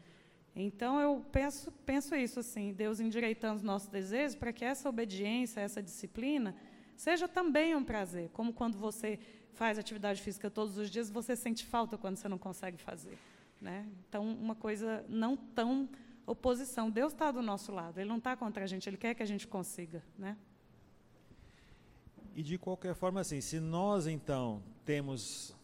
[0.56, 5.60] Então, eu penso, penso isso, assim, Deus endireitando os nossos desejos para que essa obediência,
[5.60, 6.54] essa disciplina,
[6.96, 9.18] seja também um prazer, como quando você
[9.52, 13.18] faz atividade física todos os dias, você sente falta quando você não consegue fazer.
[13.60, 13.86] Né?
[14.08, 15.88] Então, uma coisa não tão
[16.26, 16.90] oposição.
[16.90, 19.26] Deus está do nosso lado, Ele não está contra a gente, Ele quer que a
[19.26, 20.02] gente consiga.
[20.18, 20.36] Né?
[22.34, 25.54] E de qualquer forma, assim, se nós então temos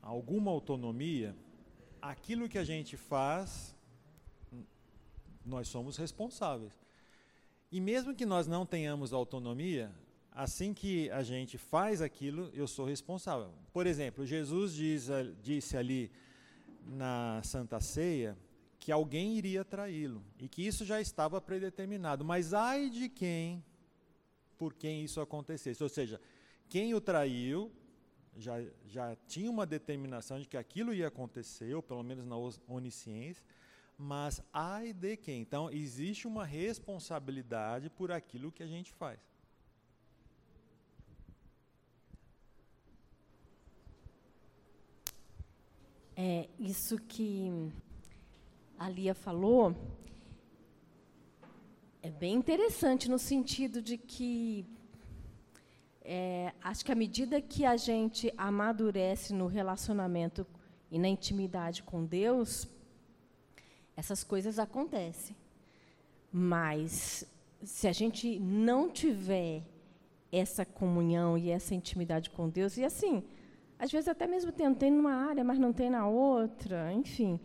[0.00, 1.36] alguma autonomia,
[2.00, 3.76] aquilo que a gente faz,
[5.44, 6.72] nós somos responsáveis.
[7.70, 9.92] E mesmo que nós não tenhamos autonomia,
[10.32, 13.52] assim que a gente faz aquilo, eu sou responsável.
[13.72, 15.08] Por exemplo, Jesus diz,
[15.42, 16.10] disse ali
[16.86, 18.36] na Santa Ceia
[18.78, 22.24] que alguém iria traí-lo e que isso já estava predeterminado.
[22.24, 23.64] Mas ai de quem,
[24.58, 25.82] por quem isso acontecesse.
[25.82, 26.20] Ou seja,
[26.68, 27.72] quem o traiu
[28.36, 32.36] já, já tinha uma determinação de que aquilo ia acontecer, ou pelo menos na
[32.68, 33.42] onisciência,
[33.96, 35.40] mas ai de quem.
[35.40, 39.18] Então, existe uma responsabilidade por aquilo que a gente faz.
[46.18, 47.70] É, isso que
[48.78, 49.74] a Lia falou
[52.06, 54.64] é bem interessante no sentido de que
[56.04, 60.46] é, acho que à medida que a gente amadurece no relacionamento
[60.88, 62.68] e na intimidade com Deus,
[63.96, 65.34] essas coisas acontecem.
[66.30, 67.26] Mas
[67.60, 69.64] se a gente não tiver
[70.30, 73.24] essa comunhão e essa intimidade com Deus, e assim,
[73.76, 77.40] às vezes até mesmo tem, tem numa área, mas não tem na outra, enfim.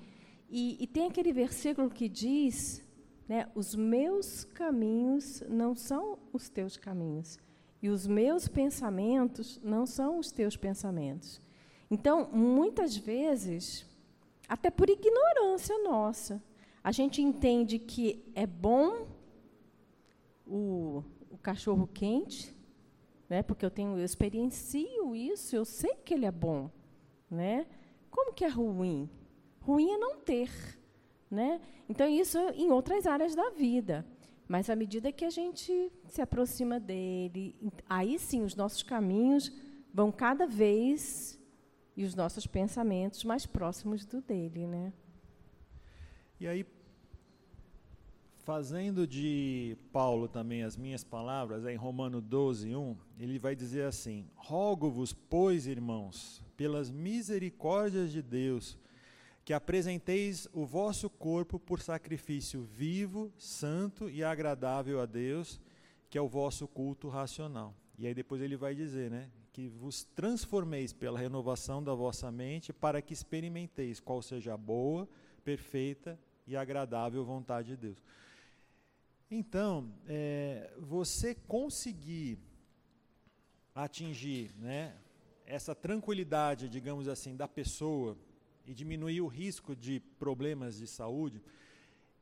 [0.47, 2.84] E, e tem aquele versículo que diz,
[3.32, 7.39] né, os meus caminhos não são os teus caminhos,
[7.82, 11.41] e os meus pensamentos não são os teus pensamentos.
[11.89, 13.86] Então, muitas vezes,
[14.49, 16.43] até por ignorância nossa,
[16.84, 19.07] a gente entende que é bom
[20.45, 22.53] o, o cachorro quente,
[23.29, 23.41] né?
[23.41, 26.69] Porque eu tenho, eu experiencio isso, eu sei que ele é bom,
[27.29, 27.65] né?
[28.09, 29.09] Como que é ruim?
[29.61, 30.51] Ruim é não ter,
[31.32, 31.61] né?
[31.88, 34.05] Então isso em outras áreas da vida.
[34.47, 37.55] Mas à medida que a gente se aproxima dele,
[37.89, 39.51] aí sim os nossos caminhos
[39.93, 41.39] vão cada vez
[41.95, 44.93] e os nossos pensamentos mais próximos do dele, né?
[46.39, 46.65] E aí
[48.43, 54.25] Fazendo de Paulo também as minhas palavras, em Romano 12, 1, ele vai dizer assim:
[54.36, 58.79] Rogo-vos, pois, irmãos, pelas misericórdias de Deus,
[59.51, 65.59] que apresenteis o vosso corpo por sacrifício vivo, santo e agradável a Deus,
[66.09, 67.75] que é o vosso culto racional.
[67.97, 72.71] E aí depois ele vai dizer, né, que vos transformeis pela renovação da vossa mente,
[72.71, 75.05] para que experimenteis qual seja a boa,
[75.43, 78.01] perfeita e agradável vontade de Deus.
[79.29, 82.39] Então, é, você conseguir
[83.75, 84.95] atingir né,
[85.45, 88.17] essa tranquilidade, digamos assim, da pessoa
[88.66, 91.41] e diminuir o risco de problemas de saúde,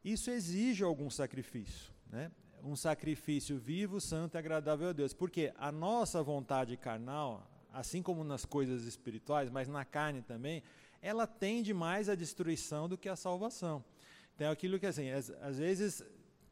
[0.03, 1.93] isso exige algum sacrifício.
[2.09, 2.31] Né?
[2.63, 5.13] Um sacrifício vivo, santo e agradável a Deus.
[5.13, 10.63] Porque a nossa vontade carnal, assim como nas coisas espirituais, mas na carne também,
[11.01, 13.83] ela tende mais à destruição do que à salvação.
[14.35, 16.03] Então, é aquilo que, assim, às, vezes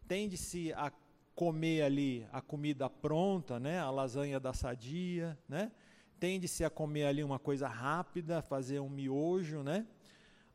[0.07, 0.91] tende-se a
[1.35, 5.71] comer ali a comida pronta, né, a lasanha da sadia, né?
[6.19, 9.85] Tende-se a comer ali uma coisa rápida, fazer um miojo, né?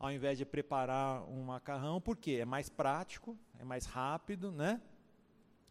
[0.03, 4.81] ao invés de preparar um macarrão, porque é mais prático, é mais rápido, né?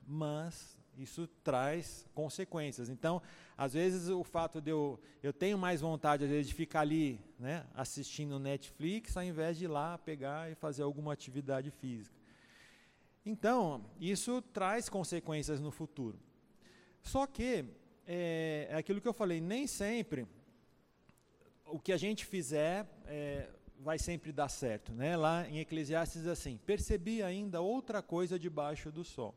[0.06, 2.88] Mas isso traz consequências.
[2.88, 3.20] Então,
[3.58, 7.20] às vezes o fato de eu eu tenho mais vontade às vezes de ficar ali,
[7.38, 12.16] né, assistindo Netflix, ao invés de ir lá pegar e fazer alguma atividade física.
[13.26, 16.18] Então, isso traz consequências no futuro.
[17.02, 17.66] Só que
[18.06, 20.26] é, é aquilo que eu falei, nem sempre
[21.66, 23.48] o que a gente fizer é,
[23.80, 24.92] vai sempre dar certo.
[24.92, 25.16] Né?
[25.16, 29.34] Lá em Eclesiastes assim, percebi ainda outra coisa debaixo do sol.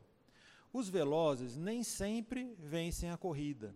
[0.72, 3.74] Os velozes nem sempre vencem a corrida.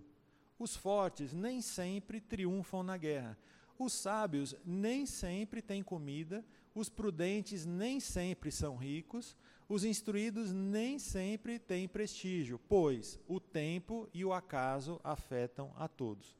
[0.59, 3.38] Os fortes nem sempre triunfam na guerra.
[3.78, 6.45] Os sábios nem sempre têm comida.
[6.74, 9.34] Os prudentes nem sempre são ricos.
[9.71, 16.37] Os instruídos nem sempre têm prestígio, pois o tempo e o acaso afetam a todos.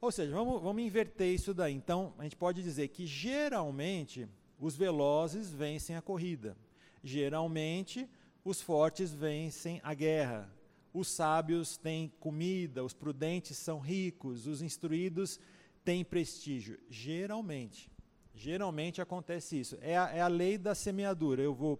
[0.00, 1.74] Ou seja, vamos, vamos inverter isso daí.
[1.74, 4.28] Então, a gente pode dizer que geralmente
[4.60, 6.56] os velozes vencem a corrida.
[7.02, 8.08] Geralmente,
[8.44, 10.48] os fortes vencem a guerra.
[10.94, 15.40] Os sábios têm comida, os prudentes são ricos, os instruídos
[15.84, 16.78] têm prestígio.
[16.88, 17.90] Geralmente.
[18.32, 19.76] Geralmente acontece isso.
[19.80, 21.42] É a, é a lei da semeadura.
[21.42, 21.76] Eu vou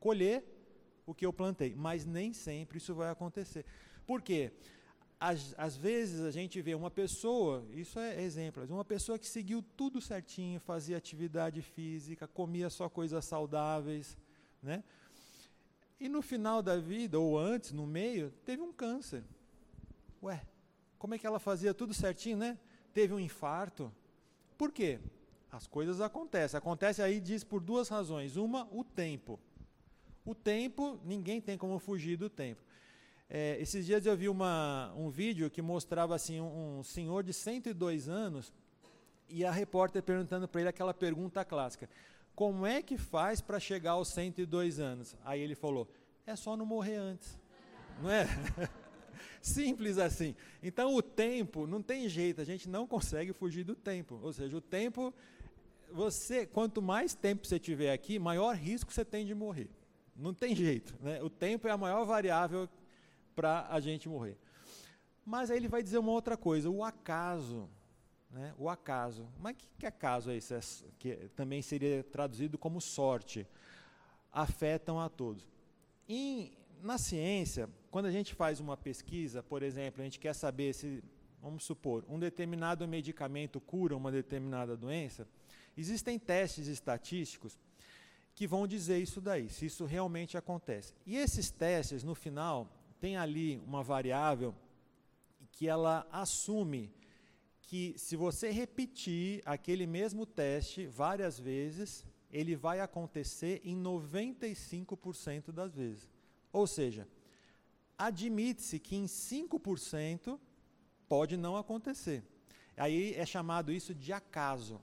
[0.00, 0.44] colher
[1.06, 3.64] o que eu plantei, mas nem sempre isso vai acontecer.
[4.06, 4.52] Por quê?
[5.18, 9.64] Às, às, vezes a gente vê uma pessoa, isso é exemplo, uma pessoa que seguiu
[9.76, 14.18] tudo certinho, fazia atividade física, comia só coisas saudáveis,
[14.62, 14.84] né?
[15.98, 19.24] E no final da vida, ou antes, no meio, teve um câncer.
[20.22, 20.46] Ué,
[20.98, 22.58] como é que ela fazia tudo certinho, né?
[22.92, 23.90] Teve um infarto.
[24.58, 24.98] Por quê?
[25.50, 26.58] As coisas acontecem.
[26.58, 28.36] Acontece aí, diz por duas razões.
[28.36, 29.40] Uma, o tempo.
[30.26, 32.60] O tempo, ninguém tem como fugir do tempo.
[33.30, 37.32] É, esses dias eu vi uma, um vídeo que mostrava assim um, um senhor de
[37.32, 38.52] 102 anos
[39.28, 41.88] e a repórter perguntando para ele aquela pergunta clássica:
[42.34, 45.16] como é que faz para chegar aos 102 anos?
[45.24, 45.88] Aí ele falou:
[46.26, 47.38] é só não morrer antes.
[48.02, 48.26] Não é?
[49.40, 50.34] Simples assim.
[50.60, 54.18] Então o tempo não tem jeito, a gente não consegue fugir do tempo.
[54.22, 55.14] Ou seja, o tempo
[55.92, 59.68] você, quanto mais tempo você tiver aqui, maior risco você tem de morrer.
[60.16, 61.22] Não tem jeito, né?
[61.22, 62.68] O tempo é a maior variável
[63.34, 64.38] para a gente morrer.
[65.24, 67.68] Mas aí ele vai dizer uma outra coisa, o acaso
[68.36, 68.54] né?
[68.58, 69.26] o acaso.
[69.40, 70.54] Mas que, que acaso é esse?
[70.54, 70.60] É
[70.98, 73.46] que também seria traduzido como sorte.
[74.32, 75.48] Afetam a todos.
[76.08, 76.52] Em,
[76.82, 81.02] na ciência, quando a gente faz uma pesquisa, por exemplo, a gente quer saber se,
[81.40, 85.26] vamos supor, um determinado medicamento cura uma determinada doença,
[85.76, 87.58] existem testes estatísticos
[88.36, 90.92] que vão dizer isso daí, se isso realmente acontece.
[91.06, 92.70] E esses testes, no final,
[93.00, 94.54] tem ali uma variável
[95.50, 96.92] que ela assume
[97.62, 105.74] que se você repetir aquele mesmo teste várias vezes, ele vai acontecer em 95% das
[105.74, 106.06] vezes.
[106.52, 107.08] Ou seja,
[107.96, 110.38] admite-se que em 5%
[111.08, 112.22] pode não acontecer.
[112.76, 114.78] Aí é chamado isso de acaso.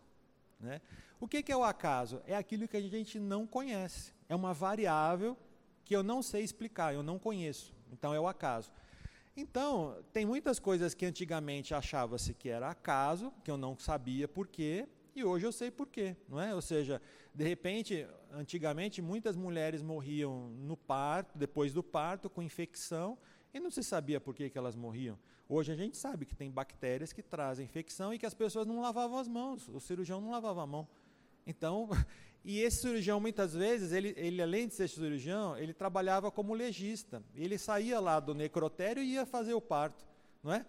[0.60, 0.82] Né?
[1.24, 2.22] O que, que é o acaso?
[2.28, 4.12] É aquilo que a gente não conhece.
[4.28, 5.38] É uma variável
[5.86, 7.74] que eu não sei explicar, eu não conheço.
[7.94, 8.74] Então é o acaso.
[9.34, 14.50] Então, tem muitas coisas que antigamente achava-se que era acaso, que eu não sabia por
[14.50, 16.54] quê, e hoje eu sei por quê, não é?
[16.54, 17.02] Ou seja,
[17.34, 23.18] de repente, antigamente muitas mulheres morriam no parto, depois do parto, com infecção,
[23.54, 25.18] e não se sabia por que, que elas morriam.
[25.48, 28.82] Hoje a gente sabe que tem bactérias que trazem infecção e que as pessoas não
[28.82, 30.86] lavavam as mãos, o cirurgião não lavava a mão.
[31.46, 31.89] Então,
[32.44, 37.24] e esse cirurgião, muitas vezes, ele, ele além de ser cirurgião, ele trabalhava como legista.
[37.36, 40.06] Ele saía lá do necrotério e ia fazer o parto,
[40.41, 40.66] não é?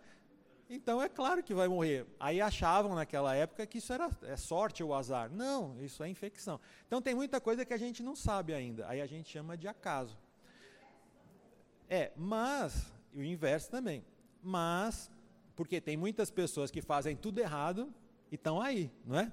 [0.68, 2.06] Então é claro que vai morrer.
[2.18, 5.30] Aí achavam naquela época que isso era é sorte ou azar.
[5.30, 6.58] Não, isso é infecção.
[6.86, 8.88] Então tem muita coisa que a gente não sabe ainda.
[8.88, 10.18] Aí a gente chama de acaso.
[11.88, 14.04] É, mas, o inverso também.
[14.42, 15.10] Mas,
[15.54, 17.92] porque tem muitas pessoas que fazem tudo errado
[18.32, 19.30] e estão aí, não é?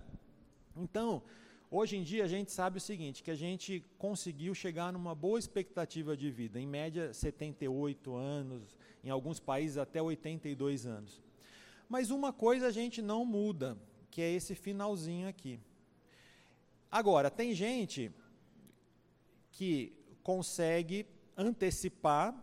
[0.75, 1.21] Então,
[1.69, 5.39] hoje em dia a gente sabe o seguinte, que a gente conseguiu chegar numa boa
[5.39, 11.21] expectativa de vida, em média 78 anos, em alguns países até 82 anos.
[11.87, 13.77] Mas uma coisa a gente não muda,
[14.09, 15.59] que é esse finalzinho aqui.
[16.89, 18.11] Agora, tem gente
[19.51, 19.93] que
[20.23, 21.05] consegue
[21.37, 22.35] antecipar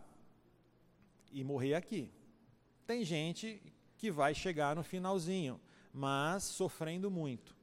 [1.31, 2.11] e morrer aqui.
[2.85, 3.61] Tem gente
[3.97, 5.59] que vai chegar no finalzinho,
[5.93, 7.55] mas sofrendo muito.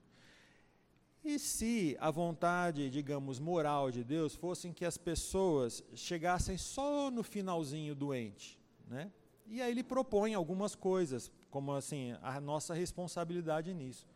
[1.28, 7.24] E se a vontade, digamos, moral de Deus fosse que as pessoas chegassem só no
[7.24, 8.56] finalzinho doente,
[8.86, 9.10] né?
[9.44, 14.06] E aí ele propõe algumas coisas, como assim, a nossa responsabilidade nisso.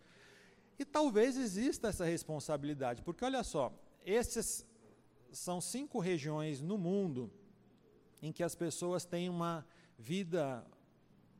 [0.78, 3.72] E talvez exista essa responsabilidade, porque olha só,
[4.06, 4.64] esses
[5.32, 7.28] são cinco regiões no mundo
[8.22, 9.66] em que as pessoas têm uma
[9.98, 10.64] vida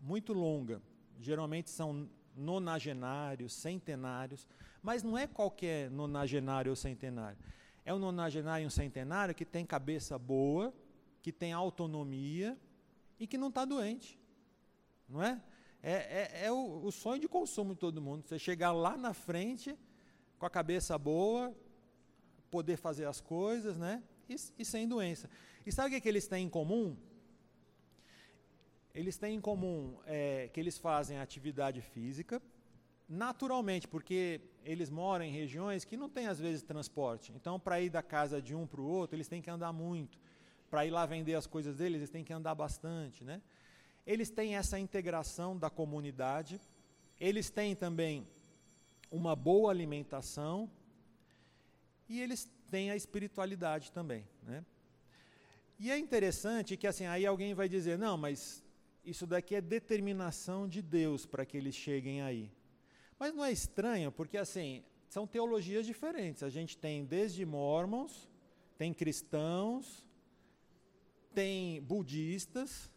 [0.02, 0.82] muito longa.
[1.20, 4.46] Geralmente são nonagenários, centenários,
[4.82, 7.38] mas não é qualquer nonagenário ou centenário.
[7.84, 10.72] É um nonagenário e um centenário que tem cabeça boa,
[11.22, 12.58] que tem autonomia
[13.18, 14.18] e que não está doente.
[15.08, 15.40] Não é?
[15.82, 18.22] É, é, é o, o, sonho de consumo de todo mundo.
[18.26, 19.76] Você chegar lá na frente
[20.38, 21.54] com a cabeça boa,
[22.50, 24.02] poder fazer as coisas, né?
[24.28, 25.28] E, e sem doença.
[25.64, 26.96] E sabe o que, que eles têm em comum?
[28.94, 32.42] Eles têm em comum é, que eles fazem atividade física,
[33.08, 37.32] naturalmente, porque eles moram em regiões que não tem às vezes transporte.
[37.34, 40.18] Então, para ir da casa de um para o outro, eles têm que andar muito.
[40.68, 43.40] Para ir lá vender as coisas deles, eles têm que andar bastante, né?
[44.06, 46.60] Eles têm essa integração da comunidade.
[47.18, 48.26] Eles têm também
[49.10, 50.70] uma boa alimentação
[52.08, 54.64] e eles têm a espiritualidade também, né?
[55.78, 58.64] E é interessante que assim, aí alguém vai dizer: "Não, mas
[59.04, 62.50] isso daqui é determinação de Deus para que eles cheguem aí".
[63.18, 66.42] Mas não é estranho, porque assim, são teologias diferentes.
[66.42, 68.28] A gente tem desde mormons,
[68.78, 70.06] tem cristãos,
[71.34, 72.90] tem budistas.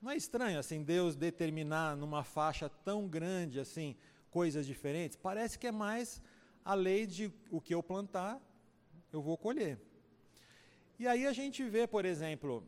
[0.00, 3.96] Não é estranho assim Deus determinar numa faixa tão grande assim
[4.30, 5.16] coisas diferentes?
[5.16, 6.20] Parece que é mais
[6.64, 8.40] a lei de o que eu plantar,
[9.12, 9.78] eu vou colher.
[10.98, 12.66] E aí a gente vê, por exemplo,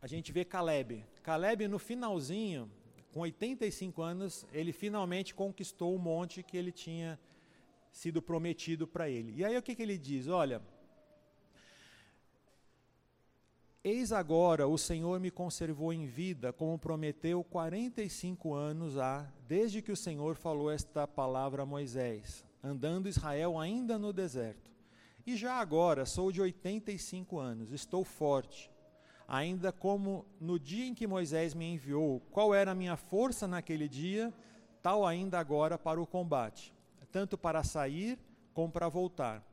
[0.00, 1.04] a gente vê Caleb.
[1.22, 2.70] Caleb no finalzinho
[3.12, 7.18] com 85 anos, ele finalmente conquistou o monte que ele tinha
[7.90, 9.34] sido prometido para ele.
[9.36, 10.28] E aí o que, que ele diz?
[10.28, 10.62] Olha,
[13.82, 19.90] eis agora o Senhor me conservou em vida, como prometeu 45 anos há, desde que
[19.90, 24.70] o Senhor falou esta palavra a Moisés, andando Israel ainda no deserto.
[25.26, 28.70] E já agora sou de 85 anos, estou forte
[29.28, 33.86] ainda como no dia em que Moisés me enviou, qual era a minha força naquele
[33.86, 34.32] dia,
[34.82, 36.74] tal ainda agora para o combate,
[37.12, 38.18] tanto para sair
[38.54, 39.46] como para voltar.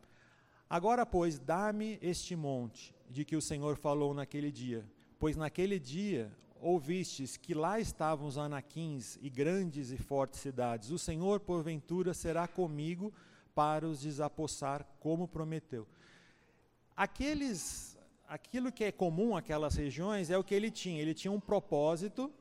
[0.69, 4.86] Agora, pois, dá-me este monte de que o Senhor falou naquele dia,
[5.19, 10.89] pois naquele dia ouvistes que lá estavam os anaquins e grandes e fortes cidades.
[10.89, 13.13] O Senhor, porventura, será comigo
[13.53, 15.86] para os desapossar, como prometeu.
[16.95, 17.94] Aqueles
[18.28, 21.01] aquilo que é comum àquelas regiões é o que ele tinha.
[21.01, 22.32] Ele tinha um propósito,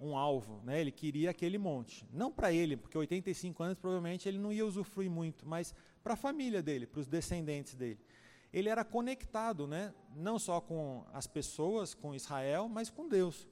[0.00, 0.80] um alvo, né?
[0.80, 2.06] ele queria aquele monte.
[2.12, 6.16] Não para ele, porque 85 anos provavelmente ele não ia usufruir muito, mas para a
[6.16, 8.00] família dele, para os descendentes dele.
[8.52, 9.94] Ele era conectado, né?
[10.14, 13.48] não só com as pessoas, com Israel, mas com Deus.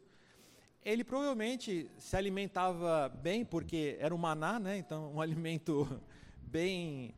[0.84, 4.76] Ele provavelmente se alimentava bem, porque era o maná, né?
[4.76, 6.00] então um alimento
[6.42, 7.14] bem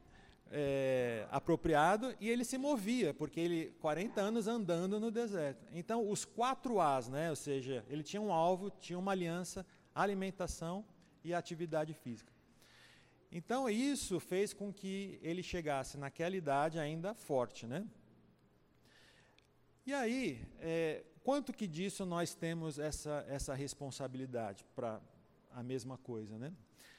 [0.54, 5.66] é, apropriado e ele se movia, porque ele 40 anos andando no deserto.
[5.72, 10.84] Então, os quatro As, né, ou seja, ele tinha um alvo, tinha uma aliança, alimentação
[11.24, 12.32] e atividade física.
[13.30, 17.66] Então, isso fez com que ele chegasse naquela idade ainda forte.
[17.66, 17.86] Né?
[19.86, 25.00] E aí, é, quanto que disso nós temos essa, essa responsabilidade para
[25.50, 26.38] a mesma coisa?
[26.38, 26.52] Né?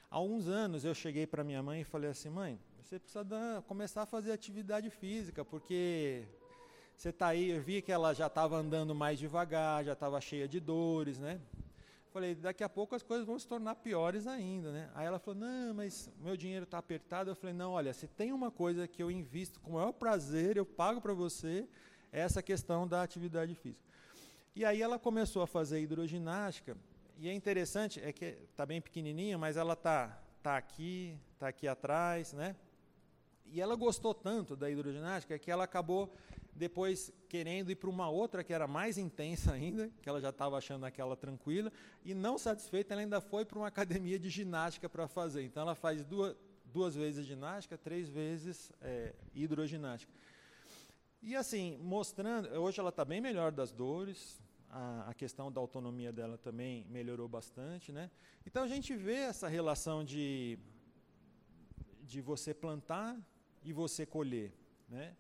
[0.09, 2.59] Há uns anos eu cheguei para minha mãe e falei assim, mãe,
[2.93, 6.25] você precisa dar, começar a fazer atividade física, porque
[6.95, 10.47] você está aí, eu vi que ela já estava andando mais devagar, já estava cheia
[10.47, 11.41] de dores, né?
[12.11, 14.91] Falei, daqui a pouco as coisas vão se tornar piores ainda, né?
[14.93, 17.31] Aí ela falou, não, mas meu dinheiro está apertado.
[17.31, 20.55] Eu falei, não, olha, se tem uma coisa que eu invisto com o maior prazer,
[20.55, 21.67] eu pago para você,
[22.11, 23.89] é essa questão da atividade física.
[24.55, 26.77] E aí ela começou a fazer hidroginástica,
[27.17, 31.67] e é interessante, é que está bem pequenininha, mas ela está tá aqui, está aqui
[31.67, 32.55] atrás, né?
[33.53, 36.11] E ela gostou tanto da hidroginástica que ela acabou
[36.55, 40.57] depois querendo ir para uma outra que era mais intensa ainda, que ela já estava
[40.57, 41.71] achando aquela tranquila,
[42.03, 45.43] e não satisfeita, ela ainda foi para uma academia de ginástica para fazer.
[45.43, 46.35] Então ela faz duas,
[46.65, 50.11] duas vezes ginástica, três vezes é, hidroginástica.
[51.21, 56.11] E assim, mostrando, hoje ela está bem melhor das dores, a, a, questão da autonomia
[56.11, 58.09] dela também melhorou bastante, né?
[58.47, 60.57] Então a gente vê essa relação de,
[62.01, 63.15] de você plantar
[63.63, 64.53] e você colher.
[64.89, 65.15] Né?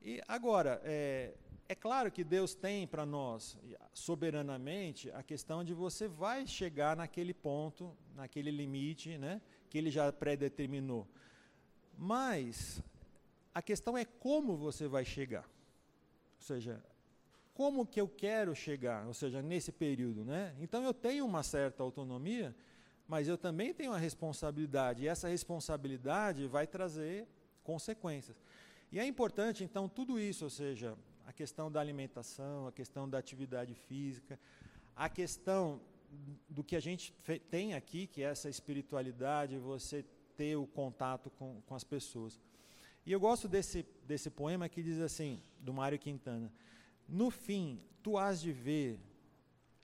[0.00, 1.34] E agora, é,
[1.68, 3.58] é claro que Deus tem para nós,
[3.92, 10.10] soberanamente, a questão de você vai chegar naquele ponto, naquele limite, né, que Ele já
[10.10, 11.06] predeterminou.
[11.96, 12.82] Mas
[13.52, 15.44] a questão é como você vai chegar.
[15.44, 16.82] Ou seja,
[17.52, 20.54] como que eu quero chegar, ou seja, nesse período, né?
[20.60, 22.54] Então eu tenho uma certa autonomia,
[23.08, 27.26] mas eu também tenho uma responsabilidade, e essa responsabilidade vai trazer
[27.70, 28.36] consequências.
[28.90, 30.96] E é importante, então, tudo isso, ou seja,
[31.26, 34.40] a questão da alimentação, a questão da atividade física,
[34.96, 35.78] a questão
[36.48, 37.12] do que a gente
[37.50, 40.02] tem aqui, que é essa espiritualidade, você
[40.34, 42.40] ter o contato com, com as pessoas.
[43.04, 46.50] E eu gosto desse, desse poema que diz assim, do Mário Quintana:
[47.06, 48.98] No fim, tu has de ver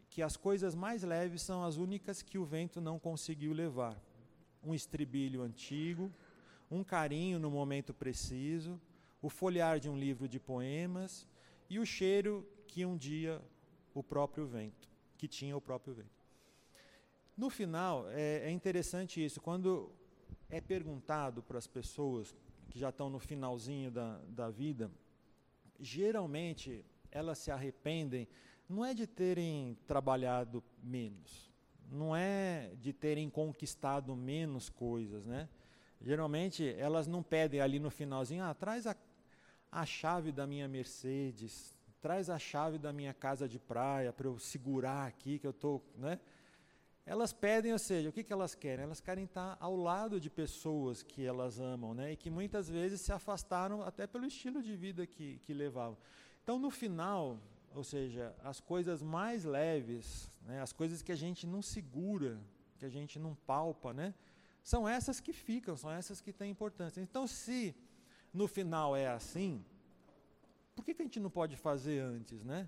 [0.09, 4.01] que as coisas mais leves são as únicas que o vento não conseguiu levar.
[4.62, 6.11] Um estribilho antigo,
[6.74, 8.80] um carinho no momento preciso,
[9.22, 11.26] o folhear de um livro de poemas
[11.70, 13.40] e o cheiro que um dia
[13.94, 16.24] o próprio vento, que tinha o próprio vento.
[17.36, 19.90] No final, é, é interessante isso, quando
[20.48, 22.34] é perguntado para as pessoas
[22.70, 24.90] que já estão no finalzinho da, da vida,
[25.78, 28.28] geralmente elas se arrependem
[28.68, 31.52] não é de terem trabalhado menos,
[31.90, 35.48] não é de terem conquistado menos coisas, né?
[36.05, 38.94] Geralmente elas não pedem ali no finalzinho, ah, traz a,
[39.72, 44.38] a chave da minha Mercedes, traz a chave da minha casa de praia para eu
[44.38, 46.20] segurar aqui que eu estou, né?
[47.07, 48.84] Elas pedem, ou seja, o que, que elas querem?
[48.84, 52.12] Elas querem estar ao lado de pessoas que elas amam, né?
[52.12, 55.96] E que muitas vezes se afastaram até pelo estilo de vida que, que levavam.
[56.42, 57.38] Então, no final,
[57.74, 62.38] ou seja, as coisas mais leves, né, as coisas que a gente não segura,
[62.78, 64.14] que a gente não palpa, né,
[64.64, 67.00] são essas que ficam, são essas que têm importância.
[67.02, 67.76] Então, se
[68.32, 69.62] no final é assim,
[70.74, 72.66] por que, que a gente não pode fazer antes, né?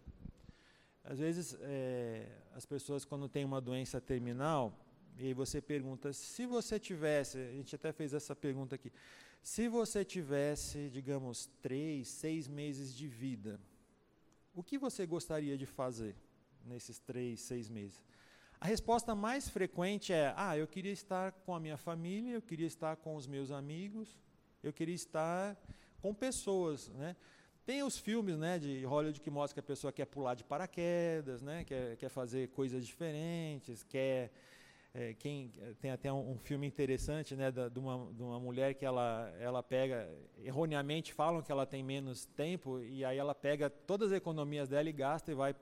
[1.03, 4.79] Às vezes, é, as pessoas, quando têm uma doença terminal,
[5.17, 8.93] e aí você pergunta, se você tivesse, a gente até fez essa pergunta aqui,
[9.43, 13.59] se você tivesse, digamos, três, seis meses de vida,
[14.55, 16.15] o que você gostaria de fazer
[16.63, 18.03] nesses três, seis meses?
[18.61, 22.67] A resposta mais frequente é: ah, eu queria estar com a minha família, eu queria
[22.67, 24.17] estar com os meus amigos,
[24.63, 25.57] eu queria estar
[26.01, 27.17] com pessoas, né?
[27.67, 31.43] Tem os filmes, né, de Hollywood que mostra que a pessoa quer pular de paraquedas,
[31.43, 34.31] né, quer, quer fazer coisas diferentes, quer
[34.95, 38.75] é, quem tem até um, um, filme interessante, né, da, de, uma, de uma mulher
[38.75, 43.69] que ela, ela pega, erroneamente falam que ela tem menos tempo, e aí ela pega
[43.69, 45.53] todas as economias dela e gasta e vai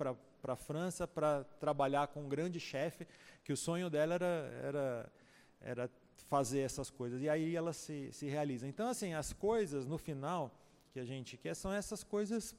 [0.45, 3.07] para a França para trabalhar com um grande chefe,
[3.43, 5.13] que o sonho dela era, era,
[5.59, 5.91] era
[6.29, 8.69] fazer essas coisas, e aí ela se, se realiza.
[8.69, 10.55] Então, assim, as coisas, no final,
[10.93, 12.55] que a gente quer são essas coisas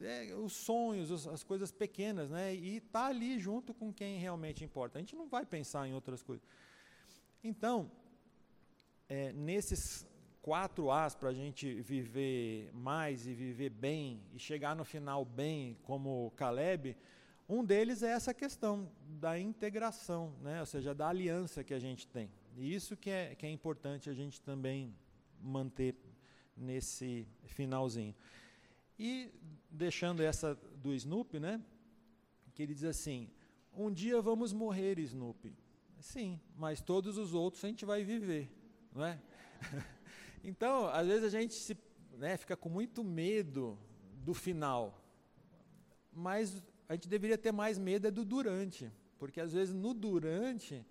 [0.00, 2.54] é, os sonhos, as coisas pequenas, né?
[2.54, 4.98] E tá ali junto com quem realmente importa.
[4.98, 6.46] A gente não vai pensar em outras coisas.
[7.42, 7.90] Então,
[9.08, 10.06] é, nesses
[10.48, 15.76] quatro As para a gente viver mais e viver bem e chegar no final bem,
[15.82, 16.96] como Caleb,
[17.46, 20.60] um deles é essa questão da integração, né?
[20.60, 22.30] ou seja, da aliança que a gente tem.
[22.56, 24.96] E isso que é, que é importante a gente também
[25.38, 25.94] manter
[26.56, 28.14] nesse finalzinho.
[28.98, 29.30] E
[29.70, 31.60] deixando essa do Snoopy, né?
[32.54, 33.28] Que ele diz assim:
[33.76, 35.54] um dia vamos morrer, Snoopy.
[36.00, 38.50] Sim, mas todos os outros a gente vai viver,
[38.94, 39.20] não é?
[40.44, 41.76] então, às vezes a gente se,
[42.16, 43.78] né, fica com muito medo
[44.24, 45.02] do final,
[46.12, 50.84] mas a gente deveria ter mais medo é do durante, porque às vezes no durante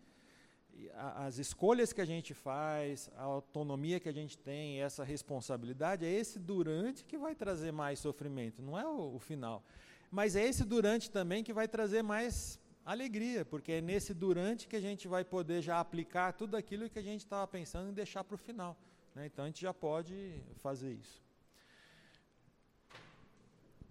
[0.93, 6.11] as escolhas que a gente faz, a autonomia que a gente tem, essa responsabilidade, é
[6.11, 9.63] esse durante que vai trazer mais sofrimento, não é o, o, final.
[10.11, 14.75] Mas é esse durante também que vai trazer mais alegria, porque é nesse durante que
[14.75, 18.23] a gente vai poder já aplicar tudo aquilo que a gente estava pensando em deixar
[18.23, 18.77] para o final.
[19.17, 19.25] Né?
[19.25, 21.19] Então a gente já pode fazer isso.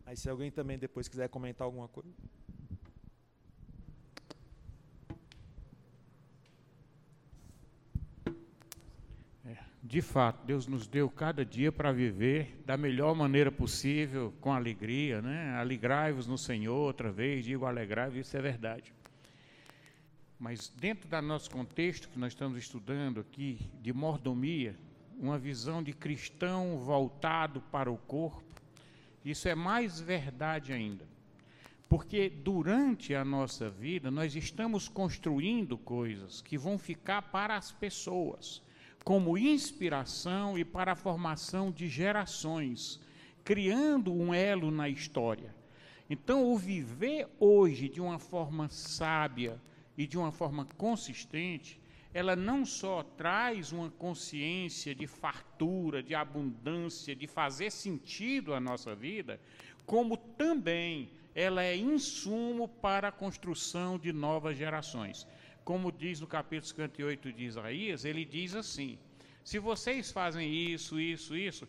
[0.06, 2.14] Aí se alguém também depois quiser comentar alguma coisa.
[9.82, 15.22] de fato, Deus nos deu cada dia para viver da melhor maneira possível, com alegria,
[15.22, 15.54] né?
[15.54, 18.92] Alegrai-vos no Senhor, outra vez, digo alegrai-vos, isso é verdade.
[20.40, 24.76] Mas dentro do nosso contexto que nós estamos estudando aqui, de mordomia,
[25.18, 28.44] uma visão de cristão voltado para o corpo,
[29.24, 31.06] isso é mais verdade ainda.
[31.88, 38.62] Porque durante a nossa vida nós estamos construindo coisas que vão ficar para as pessoas
[39.06, 43.00] como inspiração e para a formação de gerações,
[43.44, 45.54] criando um elo na história.
[46.10, 49.62] Então, o viver hoje de uma forma sábia
[49.96, 51.80] e de uma forma consistente,
[52.18, 58.94] ela não só traz uma consciência de fartura, de abundância, de fazer sentido à nossa
[58.94, 59.38] vida,
[59.84, 65.26] como também ela é insumo para a construção de novas gerações.
[65.62, 68.98] como diz no capítulo 58 de Isaías, ele diz assim:
[69.44, 71.68] se vocês fazem isso, isso, isso,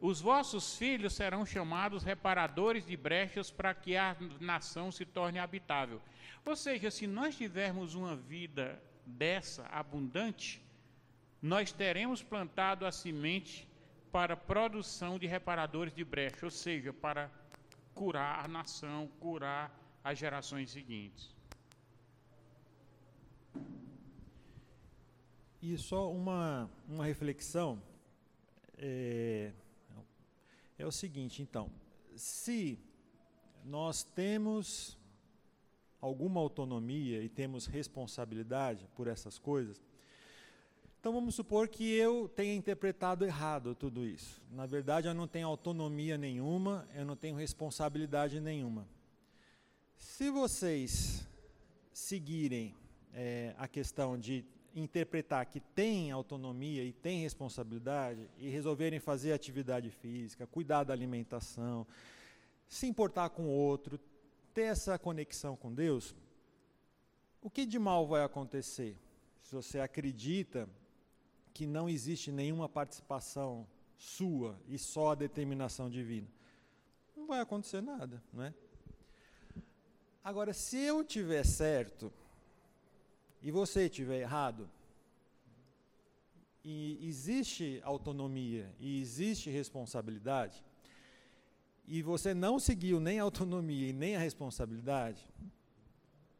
[0.00, 6.00] os vossos filhos serão chamados reparadores de brechas para que a nação se torne habitável.
[6.46, 10.62] Ou seja, se nós tivermos uma vida dessa abundante,
[11.40, 13.66] nós teremos plantado a semente
[14.10, 17.30] para produção de reparadores de brecha, ou seja, para
[17.94, 21.34] curar a nação, curar as gerações seguintes.
[25.60, 27.82] E só uma, uma reflexão
[28.76, 29.52] é,
[30.78, 31.70] é o seguinte, então,
[32.16, 32.78] se
[33.64, 34.97] nós temos
[36.00, 39.82] alguma autonomia e temos responsabilidade por essas coisas,
[41.00, 44.42] então vamos supor que eu tenha interpretado errado tudo isso.
[44.50, 48.86] Na verdade, eu não tenho autonomia nenhuma, eu não tenho responsabilidade nenhuma.
[49.96, 51.24] Se vocês
[51.92, 52.74] seguirem
[53.14, 54.44] é, a questão de
[54.74, 61.86] interpretar que tem autonomia e tem responsabilidade e resolverem fazer atividade física, cuidar da alimentação,
[62.68, 63.98] se importar com o outro,
[64.54, 66.14] ter essa conexão com Deus,
[67.40, 68.96] o que de mal vai acontecer?
[69.42, 70.68] Se você acredita
[71.54, 76.28] que não existe nenhuma participação sua e só a determinação divina.
[77.16, 78.54] Não vai acontecer nada, não é?
[80.22, 82.12] Agora, se eu tiver certo
[83.42, 84.70] e você tiver errado,
[86.64, 90.62] e existe autonomia e existe responsabilidade,
[91.88, 95.24] e você não seguiu nem a autonomia e nem a responsabilidade,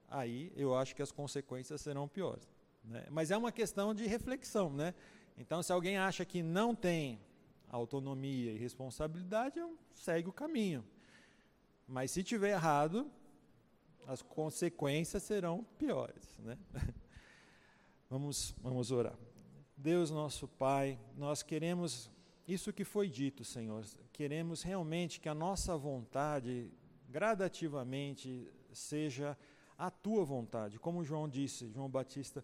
[0.07, 2.47] aí eu acho que as consequências serão piores.
[2.85, 3.07] Né?
[3.11, 4.71] Mas é uma questão de reflexão.
[4.71, 4.95] Né?
[5.39, 7.19] Então, se alguém acha que não tem
[7.71, 9.59] autonomia e responsabilidade,
[9.95, 10.85] segue o caminho.
[11.87, 13.11] Mas se tiver errado,
[14.07, 16.39] as consequências serão piores.
[16.41, 16.59] Né?
[18.11, 19.19] vamos, vamos orar.
[19.75, 22.11] Deus nosso Pai, nós queremos
[22.49, 23.85] isso que foi dito, Senhor.
[24.13, 26.73] Queremos realmente que a nossa vontade,
[27.09, 29.37] gradativamente, seja
[29.77, 30.79] a tua vontade.
[30.79, 32.43] Como João disse, João Batista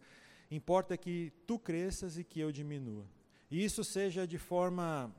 [0.51, 3.05] Importa que tu cresças e que eu diminua.
[3.51, 5.13] E isso seja de forma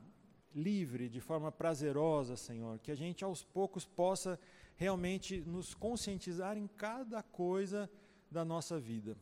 [0.54, 4.38] livre, de forma prazerosa, Senhor, que a gente aos poucos possa
[4.76, 7.90] realmente nos conscientizar em cada coisa
[8.30, 9.16] da nossa vida.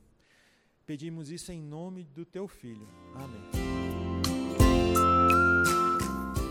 [0.86, 2.86] Pedimos isso em nome do teu filho.
[3.14, 3.63] Amém.